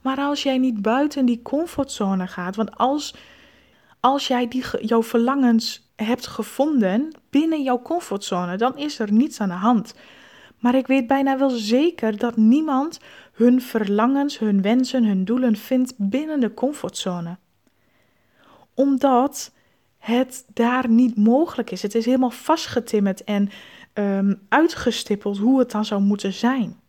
Maar 0.00 0.18
als 0.18 0.42
jij 0.42 0.58
niet 0.58 0.82
buiten 0.82 1.26
die 1.26 1.42
comfortzone 1.42 2.26
gaat, 2.26 2.56
want 2.56 2.76
als, 2.76 3.14
als 4.00 4.26
jij 4.26 4.48
die, 4.48 4.64
jouw 4.80 5.02
verlangens 5.02 5.92
hebt 5.96 6.26
gevonden 6.26 7.16
binnen 7.30 7.62
jouw 7.62 7.82
comfortzone, 7.82 8.56
dan 8.56 8.76
is 8.76 8.98
er 8.98 9.12
niets 9.12 9.40
aan 9.40 9.48
de 9.48 9.54
hand. 9.54 9.94
Maar 10.58 10.74
ik 10.74 10.86
weet 10.86 11.06
bijna 11.06 11.38
wel 11.38 11.50
zeker 11.50 12.18
dat 12.18 12.36
niemand 12.36 13.00
hun 13.32 13.62
verlangens, 13.62 14.38
hun 14.38 14.62
wensen, 14.62 15.04
hun 15.04 15.24
doelen 15.24 15.56
vindt 15.56 15.94
binnen 15.96 16.40
de 16.40 16.54
comfortzone. 16.54 17.38
Omdat 18.74 19.52
het 20.00 20.44
daar 20.54 20.88
niet 20.88 21.16
mogelijk 21.16 21.70
is. 21.70 21.82
Het 21.82 21.94
is 21.94 22.04
helemaal 22.04 22.30
vastgetimmerd 22.30 23.24
en 23.24 23.50
um, 23.94 24.40
uitgestippeld 24.48 25.38
hoe 25.38 25.58
het 25.58 25.70
dan 25.70 25.84
zou 25.84 26.00
moeten 26.00 26.32
zijn. 26.32 26.80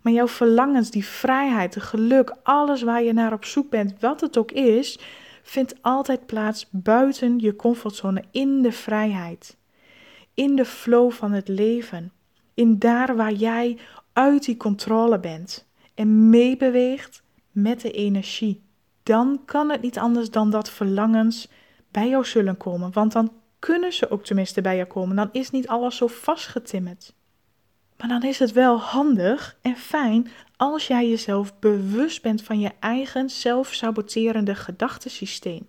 Maar 0.00 0.12
jouw 0.12 0.28
verlangens, 0.28 0.90
die 0.90 1.04
vrijheid, 1.04 1.72
de 1.72 1.80
geluk, 1.80 2.34
alles 2.42 2.82
waar 2.82 3.02
je 3.02 3.12
naar 3.12 3.32
op 3.32 3.44
zoek 3.44 3.70
bent, 3.70 3.94
wat 4.00 4.20
het 4.20 4.36
ook 4.36 4.52
is, 4.52 4.98
vindt 5.42 5.74
altijd 5.80 6.26
plaats 6.26 6.66
buiten 6.70 7.38
je 7.38 7.56
comfortzone, 7.56 8.24
in 8.30 8.62
de 8.62 8.72
vrijheid, 8.72 9.56
in 10.34 10.56
de 10.56 10.64
flow 10.64 11.12
van 11.12 11.32
het 11.32 11.48
leven, 11.48 12.12
in 12.54 12.78
daar 12.78 13.16
waar 13.16 13.32
jij 13.32 13.78
uit 14.12 14.44
die 14.44 14.56
controle 14.56 15.18
bent 15.18 15.66
en 15.94 16.30
meebeweegt 16.30 17.22
met 17.50 17.80
de 17.80 17.90
energie. 17.90 18.62
Dan 19.02 19.40
kan 19.44 19.70
het 19.70 19.82
niet 19.82 19.98
anders 19.98 20.30
dan 20.30 20.50
dat 20.50 20.70
verlangens 20.70 21.48
bij 21.94 22.08
jou 22.08 22.24
zullen 22.24 22.56
komen, 22.56 22.92
want 22.92 23.12
dan 23.12 23.32
kunnen 23.58 23.92
ze 23.92 24.10
ook 24.10 24.24
tenminste 24.24 24.60
bij 24.60 24.76
jou 24.76 24.88
komen. 24.88 25.16
Dan 25.16 25.28
is 25.32 25.50
niet 25.50 25.68
alles 25.68 25.96
zo 25.96 26.06
vastgetimmerd. 26.06 27.14
Maar 27.96 28.08
dan 28.08 28.22
is 28.22 28.38
het 28.38 28.52
wel 28.52 28.78
handig 28.80 29.58
en 29.62 29.76
fijn 29.76 30.28
als 30.56 30.86
jij 30.86 31.08
jezelf 31.08 31.58
bewust 31.58 32.22
bent 32.22 32.42
van 32.42 32.60
je 32.60 32.70
eigen 32.80 33.30
zelfsaboterende 33.30 34.54
gedachtensysteem. 34.54 35.68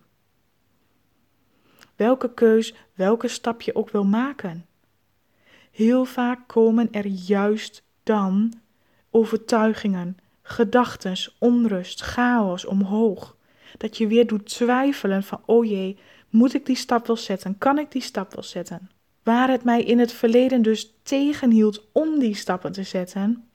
Welke 1.96 2.34
keus, 2.34 2.74
welke 2.94 3.28
stap 3.28 3.62
je 3.62 3.74
ook 3.74 3.90
wil 3.90 4.04
maken. 4.04 4.66
Heel 5.70 6.04
vaak 6.04 6.48
komen 6.48 6.88
er 6.92 7.06
juist 7.06 7.82
dan 8.02 8.52
overtuigingen, 9.10 10.16
gedachten, 10.42 11.16
onrust, 11.38 12.00
chaos 12.00 12.64
omhoog. 12.64 13.36
Dat 13.78 13.96
je 13.96 14.06
weer 14.06 14.26
doet 14.26 14.46
twijfelen 14.46 15.22
van, 15.22 15.42
oh 15.44 15.64
jee, 15.64 15.98
moet 16.36 16.54
ik 16.54 16.66
die 16.66 16.76
stap 16.76 17.06
wel 17.06 17.16
zetten? 17.16 17.58
Kan 17.58 17.78
ik 17.78 17.92
die 17.92 18.02
stap 18.02 18.34
wel 18.34 18.42
zetten? 18.42 18.90
Waar 19.22 19.50
het 19.50 19.64
mij 19.64 19.82
in 19.82 19.98
het 19.98 20.12
verleden 20.12 20.62
dus 20.62 20.94
tegenhield 21.02 21.82
om 21.92 22.18
die 22.18 22.34
stappen 22.34 22.72
te 22.72 22.82
zetten, 22.82 23.48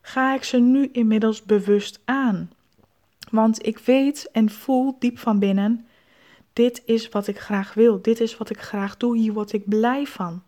ga 0.00 0.34
ik 0.34 0.44
ze 0.44 0.58
nu 0.58 0.88
inmiddels 0.92 1.42
bewust 1.42 2.00
aan. 2.04 2.50
Want 3.30 3.66
ik 3.66 3.78
weet 3.78 4.28
en 4.32 4.50
voel 4.50 4.96
diep 4.98 5.18
van 5.18 5.38
binnen: 5.38 5.86
dit 6.52 6.82
is 6.84 7.08
wat 7.08 7.26
ik 7.26 7.38
graag 7.38 7.74
wil, 7.74 8.02
dit 8.02 8.20
is 8.20 8.36
wat 8.36 8.50
ik 8.50 8.60
graag 8.60 8.96
doe, 8.96 9.16
hier 9.16 9.32
word 9.32 9.52
ik 9.52 9.68
blij 9.68 10.06
van. 10.06 10.42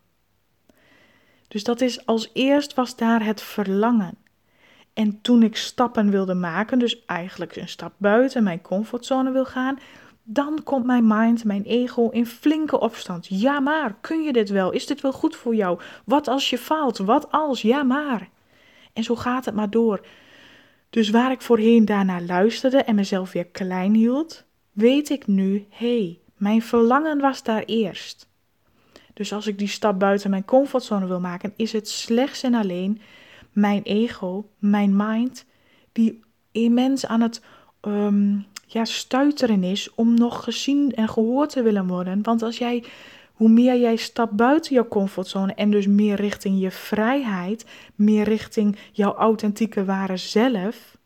Dus 1.49 1.65
dat 1.65 1.81
is 1.81 2.07
als 2.07 2.31
eerst 2.33 2.75
was 2.75 2.97
daar 2.97 3.25
het 3.25 3.43
verlangen. 3.43 4.17
En 4.93 5.21
toen 5.21 5.43
ik 5.43 5.57
stappen 5.57 6.11
wilde 6.11 6.35
maken, 6.35 6.79
dus 6.79 7.05
eigenlijk 7.05 7.57
een 7.57 7.69
stap 7.69 7.93
buiten 7.97 8.43
mijn 8.43 8.61
comfortzone 8.61 9.31
wil 9.31 9.45
gaan, 9.45 9.79
dan 10.23 10.63
komt 10.63 10.85
mijn 10.85 11.07
mind, 11.07 11.45
mijn 11.45 11.63
ego 11.63 12.09
in 12.09 12.27
flinke 12.27 12.81
opstand. 12.81 13.27
Ja, 13.29 13.61
maar 13.61 13.97
kun 14.01 14.23
je 14.23 14.33
dit 14.33 14.49
wel? 14.49 14.71
Is 14.71 14.87
dit 14.87 15.01
wel 15.01 15.13
goed 15.13 15.37
voor 15.37 15.55
jou? 15.55 15.81
Wat 16.05 16.29
als 16.29 16.51
je 16.51 16.59
faalt? 16.59 16.99
Wat 16.99 17.33
als? 17.33 17.63
Ja, 17.63 17.83
maar. 17.83 18.29
En 18.93 19.05
zo 19.05 19.17
gaat 19.17 19.45
het 19.45 19.55
maar 19.55 19.71
door. 19.71 20.07
Dus 20.91 21.11
waar 21.11 21.31
ik 21.31 21.43
voorheen 21.43 21.85
daarnaar 21.85 22.23
luisterde 22.23 22.79
en 22.79 22.95
mezelf 22.95 23.33
weer 23.33 23.47
klein 23.47 23.95
hield, 23.95 24.45
weet 24.73 25.11
ik 25.11 25.27
nu, 25.27 25.67
hé, 25.71 25.99
hey, 25.99 26.19
mijn 26.37 26.63
verlangen 26.63 27.21
was 27.21 27.43
daar 27.43 27.63
eerst. 27.63 28.29
Dus 29.15 29.33
als 29.33 29.47
ik 29.47 29.59
die 29.59 29.69
stap 29.69 29.99
buiten 29.99 30.31
mijn 30.31 30.45
comfortzone 30.45 31.07
wil 31.07 31.21
maken, 31.21 31.53
is 31.57 31.73
het 31.73 31.89
slechts 31.89 32.43
en 32.43 32.55
alleen 32.55 33.01
mijn 33.53 33.83
ego, 33.83 34.49
mijn 34.59 34.97
mind, 34.97 35.45
die 35.93 36.21
immens 36.53 37.07
aan 37.07 37.21
het 37.21 37.43
um, 37.87 38.47
ja, 38.67 38.85
stuiteren 38.85 39.65
is 39.65 39.95
om 39.95 40.15
nog 40.15 40.45
gezien 40.45 40.93
en 40.95 41.09
gehoord 41.09 41.51
te 41.51 41.63
willen 41.63 41.87
worden. 41.87 42.23
Want 42.23 42.43
als 42.43 42.59
jij, 42.59 42.85
hoe 43.33 43.49
meer 43.49 43.81
jij 43.81 43.97
stapt 43.97 44.33
buiten 44.33 44.75
jouw 44.75 44.89
comfortzone 44.89 45.55
en 45.55 45.71
dus 45.71 45.87
meer 45.87 46.17
richting 46.17 46.61
je 46.61 46.71
vrijheid, 46.71 47.67
meer 47.95 48.25
richting 48.25 48.77
jouw 48.93 49.15
authentieke 49.15 49.85
ware 49.85 50.17
zelf, 50.17 50.97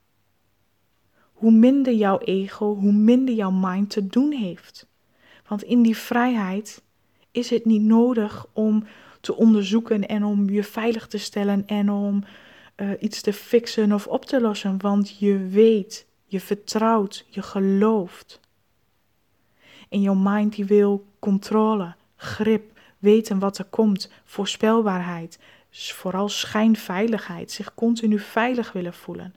hoe 1.32 1.52
minder 1.52 1.92
jouw 1.92 2.18
ego, 2.18 2.74
hoe 2.74 2.92
minder 2.92 3.34
jouw 3.34 3.50
mind 3.50 3.90
te 3.90 4.06
doen 4.06 4.32
heeft. 4.32 4.86
Want 5.48 5.62
in 5.62 5.82
die 5.82 5.96
vrijheid 5.96 6.82
is 7.30 7.50
het 7.50 7.64
niet 7.64 7.82
nodig 7.82 8.46
om 8.52 8.84
te 9.20 9.36
onderzoeken 9.36 10.08
en 10.08 10.24
om 10.24 10.50
je 10.50 10.64
veilig 10.64 11.06
te 11.06 11.18
stellen 11.18 11.66
en 11.66 11.90
om 11.90 12.24
uh, 12.76 12.90
iets 13.00 13.20
te 13.20 13.32
fixen 13.32 13.92
of 13.92 14.06
op 14.06 14.24
te 14.24 14.40
lossen, 14.40 14.80
want 14.80 15.18
je 15.18 15.38
weet, 15.38 16.05
je 16.26 16.40
vertrouwt, 16.40 17.26
je 17.28 17.42
gelooft. 17.42 18.40
En 19.88 20.00
jouw 20.00 20.14
mind 20.14 20.54
die 20.54 20.64
wil 20.64 21.06
controle, 21.18 21.94
grip, 22.16 22.78
weten 22.98 23.38
wat 23.38 23.58
er 23.58 23.64
komt, 23.64 24.10
voorspelbaarheid, 24.24 25.38
vooral 25.70 26.28
schijnveiligheid, 26.28 27.50
zich 27.50 27.74
continu 27.74 28.18
veilig 28.18 28.72
willen 28.72 28.94
voelen. 28.94 29.34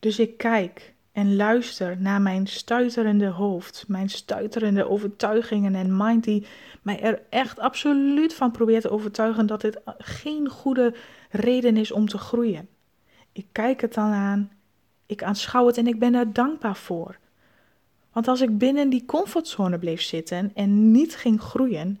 Dus 0.00 0.18
ik 0.18 0.36
kijk 0.36 0.94
en 1.12 1.36
luister 1.36 2.00
naar 2.00 2.20
mijn 2.20 2.46
stuiterende 2.46 3.26
hoofd, 3.26 3.84
mijn 3.88 4.08
stuiterende 4.08 4.88
overtuigingen 4.88 5.74
en 5.74 5.96
mind 5.96 6.24
die 6.24 6.46
mij 6.82 7.00
er 7.00 7.22
echt 7.30 7.58
absoluut 7.58 8.34
van 8.34 8.50
probeert 8.50 8.82
te 8.82 8.90
overtuigen 8.90 9.46
dat 9.46 9.60
dit 9.60 9.80
geen 9.98 10.48
goede 10.48 10.94
reden 11.30 11.76
is 11.76 11.92
om 11.92 12.08
te 12.08 12.18
groeien. 12.18 12.68
Ik 13.32 13.46
kijk 13.52 13.80
het 13.80 13.94
dan 13.94 14.12
aan, 14.12 14.50
ik 15.10 15.22
aanschouw 15.22 15.66
het 15.66 15.78
en 15.78 15.86
ik 15.86 15.98
ben 15.98 16.14
er 16.14 16.32
dankbaar 16.32 16.76
voor. 16.76 17.18
Want 18.12 18.28
als 18.28 18.40
ik 18.40 18.58
binnen 18.58 18.88
die 18.88 19.04
comfortzone 19.04 19.78
bleef 19.78 20.02
zitten 20.02 20.50
en 20.54 20.90
niet 20.90 21.16
ging 21.16 21.40
groeien, 21.40 22.00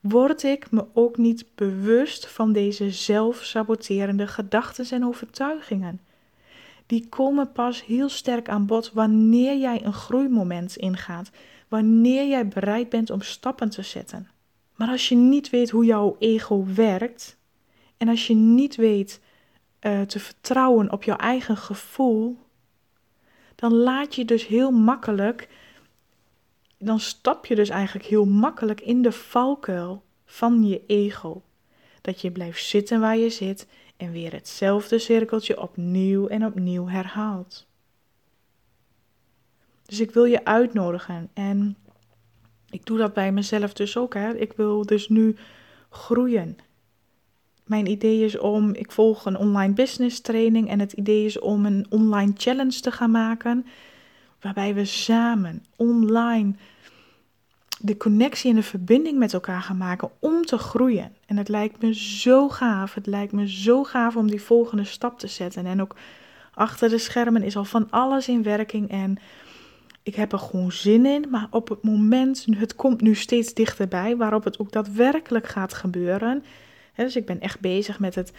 word 0.00 0.42
ik 0.42 0.70
me 0.70 0.84
ook 0.92 1.16
niet 1.16 1.44
bewust 1.54 2.28
van 2.28 2.52
deze 2.52 2.90
zelfsaboterende 2.90 4.26
gedachten 4.26 4.90
en 4.90 5.04
overtuigingen 5.04 6.00
die 6.88 7.08
komen 7.08 7.52
pas 7.52 7.84
heel 7.84 8.08
sterk 8.08 8.48
aan 8.48 8.66
bod 8.66 8.92
wanneer 8.92 9.58
jij 9.58 9.84
een 9.84 9.92
groeimoment 9.92 10.76
ingaat, 10.76 11.30
wanneer 11.68 12.28
jij 12.28 12.48
bereid 12.48 12.88
bent 12.88 13.10
om 13.10 13.22
stappen 13.22 13.68
te 13.68 13.82
zetten. 13.82 14.28
Maar 14.74 14.88
als 14.88 15.08
je 15.08 15.14
niet 15.14 15.50
weet 15.50 15.70
hoe 15.70 15.84
jouw 15.84 16.16
ego 16.18 16.64
werkt 16.74 17.36
en 17.96 18.08
als 18.08 18.26
je 18.26 18.34
niet 18.34 18.76
weet 18.76 19.20
uh, 19.80 20.00
te 20.00 20.20
vertrouwen 20.20 20.92
op 20.92 21.02
jouw 21.02 21.16
eigen 21.16 21.56
gevoel, 21.56 22.38
dan 23.58 23.74
laat 23.74 24.14
je 24.14 24.24
dus 24.24 24.46
heel 24.46 24.70
makkelijk, 24.70 25.48
dan 26.78 27.00
stap 27.00 27.46
je 27.46 27.54
dus 27.54 27.68
eigenlijk 27.68 28.06
heel 28.06 28.24
makkelijk 28.24 28.80
in 28.80 29.02
de 29.02 29.12
valkuil 29.12 30.02
van 30.24 30.66
je 30.66 30.82
ego. 30.86 31.42
Dat 32.00 32.20
je 32.20 32.30
blijft 32.30 32.64
zitten 32.64 33.00
waar 33.00 33.16
je 33.16 33.30
zit 33.30 33.66
en 33.96 34.12
weer 34.12 34.32
hetzelfde 34.32 34.98
cirkeltje 34.98 35.60
opnieuw 35.60 36.26
en 36.26 36.46
opnieuw 36.46 36.86
herhaalt. 36.88 37.66
Dus 39.84 40.00
ik 40.00 40.10
wil 40.10 40.24
je 40.24 40.44
uitnodigen 40.44 41.30
en 41.34 41.76
ik 42.70 42.86
doe 42.86 42.98
dat 42.98 43.12
bij 43.12 43.32
mezelf 43.32 43.72
dus 43.72 43.96
ook. 43.96 44.14
Hè. 44.14 44.36
Ik 44.36 44.52
wil 44.52 44.86
dus 44.86 45.08
nu 45.08 45.36
groeien. 45.90 46.58
Mijn 47.68 47.86
idee 47.86 48.24
is 48.24 48.38
om, 48.38 48.74
ik 48.74 48.92
volg 48.92 49.24
een 49.24 49.36
online 49.36 49.72
business 49.72 50.20
training 50.20 50.68
en 50.68 50.80
het 50.80 50.92
idee 50.92 51.24
is 51.24 51.38
om 51.38 51.66
een 51.66 51.86
online 51.88 52.32
challenge 52.36 52.80
te 52.80 52.90
gaan 52.90 53.10
maken. 53.10 53.66
Waarbij 54.40 54.74
we 54.74 54.84
samen 54.84 55.64
online 55.76 56.54
de 57.80 57.96
connectie 57.96 58.50
en 58.50 58.56
de 58.56 58.62
verbinding 58.62 59.18
met 59.18 59.32
elkaar 59.32 59.62
gaan 59.62 59.76
maken 59.76 60.10
om 60.18 60.44
te 60.44 60.58
groeien. 60.58 61.12
En 61.26 61.36
het 61.36 61.48
lijkt 61.48 61.82
me 61.82 61.94
zo 61.94 62.48
gaaf. 62.48 62.94
Het 62.94 63.06
lijkt 63.06 63.32
me 63.32 63.48
zo 63.48 63.84
gaaf 63.84 64.16
om 64.16 64.30
die 64.30 64.42
volgende 64.42 64.84
stap 64.84 65.18
te 65.18 65.26
zetten. 65.26 65.66
En 65.66 65.80
ook 65.80 65.96
achter 66.54 66.88
de 66.88 66.98
schermen 66.98 67.42
is 67.42 67.56
al 67.56 67.64
van 67.64 67.90
alles 67.90 68.28
in 68.28 68.42
werking. 68.42 68.90
En 68.90 69.18
ik 70.02 70.14
heb 70.14 70.32
er 70.32 70.38
gewoon 70.38 70.72
zin 70.72 71.06
in. 71.06 71.26
Maar 71.30 71.46
op 71.50 71.68
het 71.68 71.82
moment, 71.82 72.46
het 72.50 72.74
komt 72.74 73.00
nu 73.00 73.14
steeds 73.14 73.54
dichterbij, 73.54 74.16
waarop 74.16 74.44
het 74.44 74.58
ook 74.58 74.72
daadwerkelijk 74.72 75.46
gaat 75.46 75.74
gebeuren. 75.74 76.44
Dus 77.04 77.16
ik 77.16 77.26
ben 77.26 77.40
echt 77.40 77.60
bezig 77.60 77.98
met 77.98 78.14
het 78.14 78.32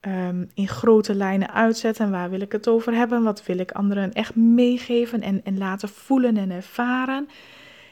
Ehm, 0.00 0.44
in 0.54 0.68
grote 0.68 1.14
lijnen 1.14 1.52
uitzetten. 1.52 2.10
Waar 2.10 2.30
wil 2.30 2.40
ik 2.40 2.52
het 2.52 2.68
over 2.68 2.94
hebben? 2.94 3.22
Wat 3.22 3.46
wil 3.46 3.58
ik 3.58 3.72
anderen 3.72 4.12
echt 4.12 4.34
meegeven 4.34 5.20
en, 5.20 5.44
en 5.44 5.58
laten 5.58 5.88
voelen 5.88 6.36
en 6.36 6.50
ervaren? 6.50 7.28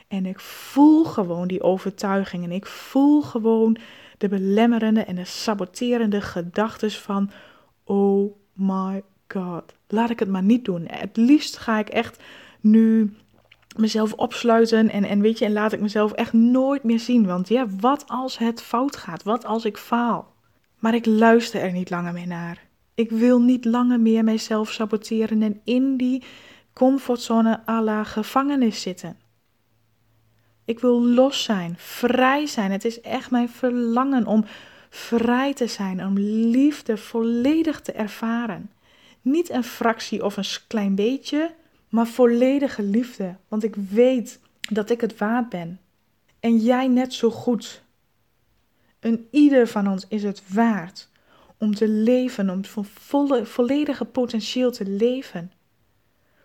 En 0.09 0.27
ik 0.27 0.41
voel 0.41 1.05
gewoon 1.05 1.49
die 1.49 1.63
overtuiging 1.63 2.45
en 2.45 2.53
ik 2.53 2.67
voel 2.67 3.23
gewoon 3.23 3.77
de 4.19 4.29
belemmerende 4.29 5.01
en 5.01 5.15
de 5.15 5.25
saboterende 5.25 6.21
gedachten 6.21 6.91
van: 6.91 7.31
oh 7.85 8.33
my 8.53 9.03
god, 9.29 9.75
laat 9.89 10.11
ik 10.11 10.19
het 10.19 10.29
maar 10.29 10.43
niet 10.43 10.65
doen. 10.65 10.85
Het 10.87 11.17
liefst 11.17 11.57
ga 11.57 11.79
ik 11.79 11.89
echt 11.89 12.23
nu 12.61 13.15
mezelf 13.79 14.13
opsluiten 14.13 14.91
en, 14.91 15.05
en 15.05 15.21
weet 15.21 15.39
je, 15.39 15.45
en 15.45 15.53
laat 15.53 15.73
ik 15.73 15.81
mezelf 15.81 16.13
echt 16.13 16.33
nooit 16.33 16.83
meer 16.83 17.01
zien. 17.01 17.27
Want 17.27 17.49
ja, 17.49 17.67
wat 17.81 18.05
als 18.07 18.39
het 18.39 18.63
fout 18.63 18.97
gaat? 18.97 19.23
Wat 19.23 19.45
als 19.45 19.65
ik 19.65 19.77
faal? 19.77 20.35
Maar 20.79 20.95
ik 20.95 21.07
luister 21.07 21.61
er 21.61 21.73
niet 21.73 21.91
langer 21.91 22.13
meer 22.13 22.27
naar. 22.27 22.67
Ik 22.95 23.11
wil 23.11 23.41
niet 23.41 23.65
langer 23.65 24.01
meer 24.01 24.25
mijzelf 24.25 24.73
saboteren 24.73 25.43
en 25.43 25.61
in 25.65 25.97
die 25.97 26.23
comfortzone 26.73 27.61
à 27.69 27.83
la 27.83 28.05
gevangenis 28.05 28.83
zitten. 28.83 29.17
Ik 30.65 30.81
wil 30.81 31.03
los 31.03 31.43
zijn, 31.43 31.75
vrij 31.77 32.47
zijn. 32.47 32.71
Het 32.71 32.85
is 32.85 33.01
echt 33.01 33.31
mijn 33.31 33.49
verlangen 33.49 34.27
om 34.27 34.45
vrij 34.91 35.55
te 35.55 35.67
zijn, 35.67 36.05
om 36.05 36.19
liefde 36.19 36.97
volledig 36.97 37.81
te 37.81 37.93
ervaren. 37.93 38.71
Niet 39.23 39.51
een 39.51 39.65
fractie 39.65 40.25
of 40.25 40.37
een 40.37 40.45
klein 40.67 40.95
beetje, 40.95 41.55
maar 41.89 42.07
volledige 42.07 42.83
liefde. 42.83 43.37
Want 43.49 43.65
ik 43.65 43.75
weet 43.75 44.41
dat 44.61 44.91
ik 44.91 45.01
het 45.01 45.19
waard 45.19 45.49
ben. 45.49 45.81
En 46.41 46.57
jij 46.57 46.89
net 46.89 47.15
zo 47.15 47.31
goed. 47.31 47.83
En 48.99 49.29
ieder 49.31 49.69
van 49.69 49.89
ons 49.89 50.07
is 50.09 50.23
het 50.23 50.53
waard 50.53 51.11
om 51.59 51.75
te 51.75 51.89
leven, 51.89 52.51
om 52.51 52.65
van 52.65 52.85
volle, 52.85 53.47
volledige 53.47 54.05
potentieel 54.05 54.71
te 54.71 54.87
leven. 54.87 55.53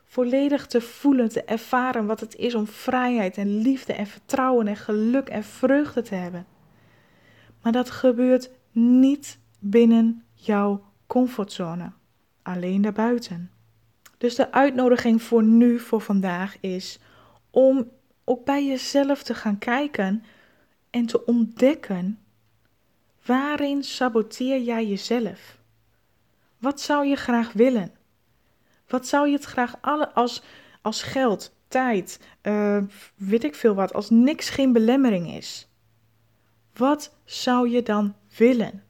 Volledig 0.04 0.68
te 0.68 0.82
voelen, 0.82 1.30
te 1.30 1.44
ervaren 1.44 2.06
wat 2.06 2.20
het 2.20 2.36
is 2.36 2.56
om 2.56 2.68
vrijheid 2.68 3.38
en 3.38 3.58
liefde 3.58 3.94
en 3.94 4.08
vertrouwen 4.08 4.68
en 4.68 4.76
geluk 4.76 5.30
en 5.30 5.44
vreugde 5.44 6.02
te 6.02 6.16
hebben. 6.16 6.46
Maar 7.62 7.72
dat 7.72 7.90
gebeurt 7.90 8.50
niet 8.72 9.40
binnen 9.60 10.24
jouw 10.34 10.84
comfortzone, 11.08 11.92
alleen 12.42 12.82
daarbuiten. 12.82 13.53
Dus 14.24 14.36
de 14.36 14.52
uitnodiging 14.52 15.22
voor 15.22 15.44
nu, 15.44 15.80
voor 15.80 16.02
vandaag, 16.02 16.60
is 16.60 17.00
om 17.50 17.92
ook 18.24 18.46
bij 18.46 18.66
jezelf 18.66 19.24
te 19.24 19.34
gaan 19.34 19.58
kijken 19.58 20.24
en 20.90 21.06
te 21.06 21.26
ontdekken 21.26 22.24
Waarin 23.26 23.84
saboteer 23.84 24.62
jij 24.62 24.88
jezelf? 24.88 25.58
Wat 26.58 26.82
zou 26.82 27.06
je 27.06 27.16
graag 27.16 27.54
willen? 27.54 27.92
Wat 28.88 29.08
zou 29.08 29.28
je 29.28 29.34
het 29.34 29.44
graag 29.44 29.76
alle 29.82 30.14
als, 30.14 30.44
als 30.82 31.04
geld, 31.04 31.56
tijd, 31.68 32.20
uh, 32.42 32.84
weet 33.16 33.44
ik 33.44 33.56
veel 33.56 33.76
wat, 33.76 33.94
als 33.94 34.10
niks 34.10 34.50
geen 34.50 34.74
belemmering 34.74 35.34
is? 35.34 35.68
Wat 36.74 37.16
zou 37.26 37.70
je 37.70 37.84
dan 37.84 38.16
willen? 38.38 38.84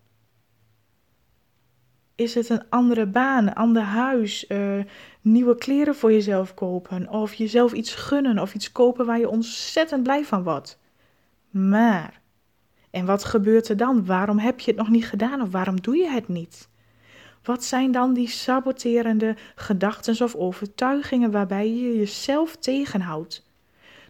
Is 2.15 2.35
het 2.35 2.49
een 2.49 2.69
andere 2.69 3.05
baan, 3.05 3.47
een 3.47 3.53
ander 3.53 3.81
huis, 3.81 4.49
uh, 4.49 4.83
nieuwe 5.23 5.55
kleren 5.55 5.95
voor 5.95 6.11
jezelf 6.11 6.53
kopen, 6.53 7.09
of 7.09 7.33
jezelf 7.33 7.73
iets 7.73 7.95
gunnen 7.95 8.39
of 8.39 8.53
iets 8.53 8.71
kopen 8.71 9.05
waar 9.05 9.19
je 9.19 9.29
ontzettend 9.29 10.03
blij 10.03 10.25
van 10.25 10.43
wordt? 10.43 10.79
Maar 11.49 12.21
en 12.91 13.05
wat 13.05 13.23
gebeurt 13.23 13.69
er 13.69 13.77
dan? 13.77 14.05
Waarom 14.05 14.37
heb 14.37 14.59
je 14.59 14.71
het 14.71 14.79
nog 14.79 14.89
niet 14.89 15.05
gedaan 15.05 15.41
of 15.41 15.51
waarom 15.51 15.81
doe 15.81 15.97
je 15.97 16.09
het 16.09 16.27
niet? 16.27 16.67
Wat 17.43 17.63
zijn 17.63 17.91
dan 17.91 18.13
die 18.13 18.27
saboterende 18.27 19.35
gedachten 19.55 20.23
of 20.23 20.35
overtuigingen 20.35 21.31
waarbij 21.31 21.69
je 21.69 21.97
jezelf 21.97 22.55
tegenhoudt? 22.55 23.45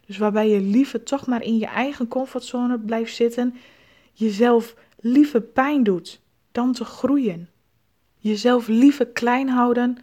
Dus 0.06 0.18
waarbij 0.18 0.50
je 0.50 0.62
liever 0.62 1.04
toch 1.04 1.28
maar 1.28 1.44
in 1.44 1.58
je 1.58 1.66
eigen 1.66 2.08
comfortzone 2.08 2.80
blijft 2.80 3.16
zitten, 3.16 3.56
jezelf 4.14 4.76
liever 5.00 5.42
pijn 5.42 5.84
doet 5.84 6.22
dan 6.52 6.74
te 6.74 6.86
groeien. 6.86 7.50
Jezelf 8.18 8.68
liever 8.68 9.08
klein 9.08 9.50
houden 9.50 9.98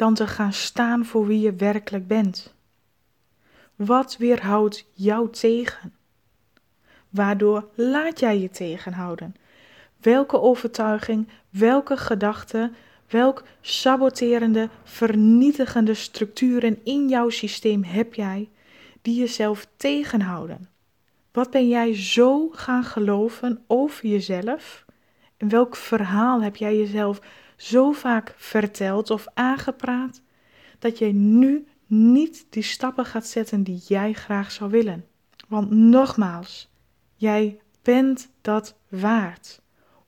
dan 0.00 0.14
te 0.14 0.26
gaan 0.26 0.52
staan 0.52 1.04
voor 1.04 1.26
wie 1.26 1.40
je 1.40 1.54
werkelijk 1.54 2.06
bent. 2.06 2.54
Wat 3.76 4.16
weerhoudt 4.16 4.86
jou 4.92 5.30
tegen? 5.30 5.94
Waardoor 7.08 7.68
laat 7.74 8.20
jij 8.20 8.38
je 8.38 8.50
tegenhouden? 8.50 9.34
Welke 9.96 10.40
overtuiging, 10.40 11.28
welke 11.50 11.96
gedachte, 11.96 12.72
welk 13.08 13.42
saboterende, 13.60 14.68
vernietigende 14.84 15.94
structuren 15.94 16.84
in 16.84 17.08
jouw 17.08 17.28
systeem 17.28 17.84
heb 17.84 18.14
jij 18.14 18.48
die 19.02 19.18
jezelf 19.18 19.66
tegenhouden? 19.76 20.68
Wat 21.32 21.50
ben 21.50 21.68
jij 21.68 21.94
zo 21.94 22.48
gaan 22.48 22.84
geloven 22.84 23.64
over 23.66 24.06
jezelf? 24.06 24.84
En 25.36 25.48
welk 25.48 25.76
verhaal 25.76 26.42
heb 26.42 26.56
jij 26.56 26.76
jezelf 26.76 27.20
zo 27.62 27.92
vaak 27.92 28.34
verteld 28.36 29.10
of 29.10 29.26
aangepraat 29.34 30.22
dat 30.78 30.98
je 30.98 31.06
nu 31.12 31.66
niet 31.86 32.46
die 32.50 32.62
stappen 32.62 33.04
gaat 33.04 33.26
zetten 33.26 33.62
die 33.62 33.82
jij 33.86 34.12
graag 34.12 34.52
zou 34.52 34.70
willen? 34.70 35.04
Want 35.48 35.70
nogmaals, 35.70 36.70
Jij 37.20 37.60
bent 37.82 38.30
dat 38.40 38.76
waard 38.88 39.62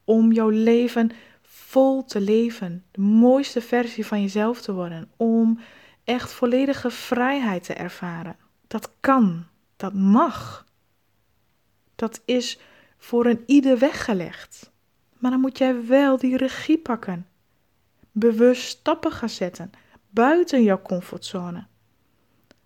om 0.05 0.33
jouw 0.33 0.49
leven 0.49 1.11
vol 1.43 2.05
te 2.05 2.21
leven, 2.21 2.85
de 2.91 3.01
mooiste 3.01 3.61
versie 3.61 4.07
van 4.07 4.21
jezelf 4.21 4.61
te 4.61 4.73
worden, 4.73 5.11
om 5.17 5.61
echt 6.05 6.33
volledige 6.33 6.91
vrijheid 6.91 7.65
te 7.65 7.75
ervaren. 7.75 8.37
Dat 8.67 8.91
kan, 9.01 9.47
dat 9.77 9.95
mag. 9.95 10.67
Dat 11.95 12.23
is 12.25 12.59
voor 12.99 13.27
een 13.27 13.43
ieder 13.47 13.79
weggelegd. 13.79 14.73
Maar 15.19 15.31
dan 15.31 15.41
moet 15.41 15.59
jij 15.59 15.87
wel 15.87 16.17
die 16.17 16.37
regie 16.37 16.79
pakken. 16.79 17.27
Bewust 18.13 18.69
stappen 18.69 19.13
gaan 19.13 19.29
zetten 19.29 19.71
buiten 20.13 20.63
jouw 20.63 20.83
comfortzone. 20.83 21.65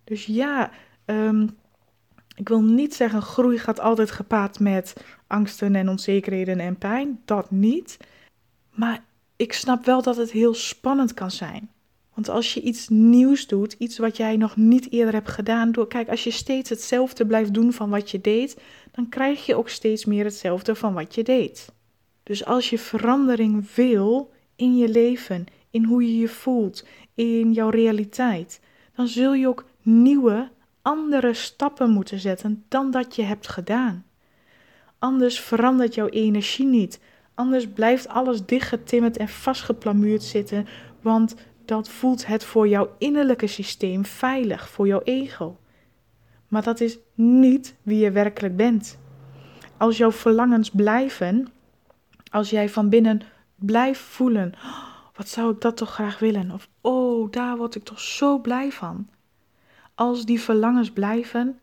Dus 0.05 0.27
ja, 0.27 0.71
um, 1.07 1.57
ik 2.35 2.49
wil 2.49 2.63
niet 2.63 2.95
zeggen, 2.95 3.23
groei 3.23 3.59
gaat 3.59 3.81
altijd 3.81 4.11
gepaard 4.11 4.61
met 4.61 5.05
angsten 5.27 5.75
en 5.75 5.89
onzekerheden 5.89 6.59
en 6.61 6.79
pijn. 6.79 7.21
Dat 7.25 7.51
niet. 7.51 7.97
Maar 8.71 9.05
ik 9.37 9.53
snap 9.53 9.85
wel 9.85 10.03
dat 10.03 10.17
het 10.17 10.31
heel 10.31 10.55
spannend 10.55 11.15
kan 11.15 11.31
zijn. 11.31 11.71
Want 12.15 12.29
als 12.29 12.55
je 12.55 12.61
iets 12.61 12.89
nieuws 12.89 13.47
doet, 13.47 13.73
iets 13.73 13.99
wat 13.99 14.17
jij 14.17 14.37
nog 14.37 14.57
niet 14.57 14.93
eerder 14.93 15.15
hebt 15.15 15.29
gedaan, 15.29 15.73
door, 15.73 15.89
kijk, 15.89 16.09
als 16.09 16.25
je 16.25 16.31
steeds 16.31 16.71
hetzelfde 16.71 17.27
blijft 17.27 17.55
doen 17.55 17.73
van 17.73 17.91
wat 17.91 18.11
je 18.11 18.21
deed, 18.21 18.61
dan 18.93 19.09
krijg 19.09 19.47
je 19.47 19.55
ook 19.55 19.69
steeds 19.69 20.05
meer 20.05 20.25
hetzelfde 20.25 20.75
van 20.75 20.95
wat 20.95 21.15
je 21.15 21.23
deed. 21.23 21.73
Dus 22.23 22.45
als 22.45 22.71
je 22.71 22.79
verandering 22.79 23.75
wil 23.75 24.33
in 24.57 24.77
je 24.77 24.89
leven, 24.89 25.47
in 25.71 25.85
hoe 25.85 26.03
je 26.03 26.19
je 26.19 26.29
voelt, 26.29 26.87
in 27.15 27.53
jouw 27.53 27.69
realiteit, 27.69 28.61
dan 28.95 29.09
zul 29.09 29.35
je 29.35 29.49
ook 29.49 29.65
nieuwe 29.83 30.49
andere 30.83 31.35
stappen 31.35 31.91
moeten 31.91 32.19
zetten 32.19 32.65
dan 32.69 32.91
dat 32.91 33.17
je 33.17 33.23
hebt 33.23 33.49
gedaan. 33.49 34.05
Anders 34.99 35.41
verandert 35.41 35.95
jouw 35.95 36.09
energie 36.09 36.67
niet. 36.67 37.01
Anders 37.35 37.67
blijft 37.69 38.09
alles 38.09 38.47
dichtgetimmerd 38.47 39.17
en 39.17 39.29
vastgeplamuurd 39.29 40.23
zitten, 40.23 40.67
want 41.01 41.35
dat 41.65 41.89
voelt 41.89 42.27
het 42.27 42.45
voor 42.45 42.69
jouw 42.69 42.95
innerlijke 42.99 43.47
systeem 43.47 44.05
veilig, 44.05 44.69
voor 44.69 44.87
jouw 44.87 45.03
ego. 45.03 45.59
Maar 46.49 46.63
dat 46.63 46.81
is 46.81 46.99
niet 47.15 47.75
wie 47.83 47.99
je 47.99 48.11
werkelijk 48.11 48.57
bent. 48.57 48.99
Als 49.77 49.97
jouw 49.97 50.13
verlangens 50.13 50.71
blijven, 50.71 51.49
als 52.31 52.51
jij 52.51 52.69
van 52.69 52.89
binnen 52.89 53.21
blijft 53.57 54.01
voelen, 54.01 54.53
wat 55.15 55.29
zou 55.29 55.53
ik 55.53 55.61
dat 55.61 55.77
toch 55.77 55.93
graag 55.93 56.19
willen? 56.19 56.51
Of 56.51 56.69
oh, 56.81 57.31
daar 57.31 57.57
word 57.57 57.75
ik 57.75 57.85
toch 57.85 58.01
zo 58.01 58.39
blij 58.39 58.73
van 58.73 59.09
als 59.97 60.25
die 60.25 60.41
verlangens 60.41 60.91
blijven, 60.91 61.59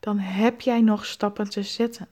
dan 0.00 0.18
heb 0.18 0.60
jij 0.60 0.80
nog 0.80 1.06
stappen 1.06 1.50
te 1.50 1.62
zetten. 1.62 2.08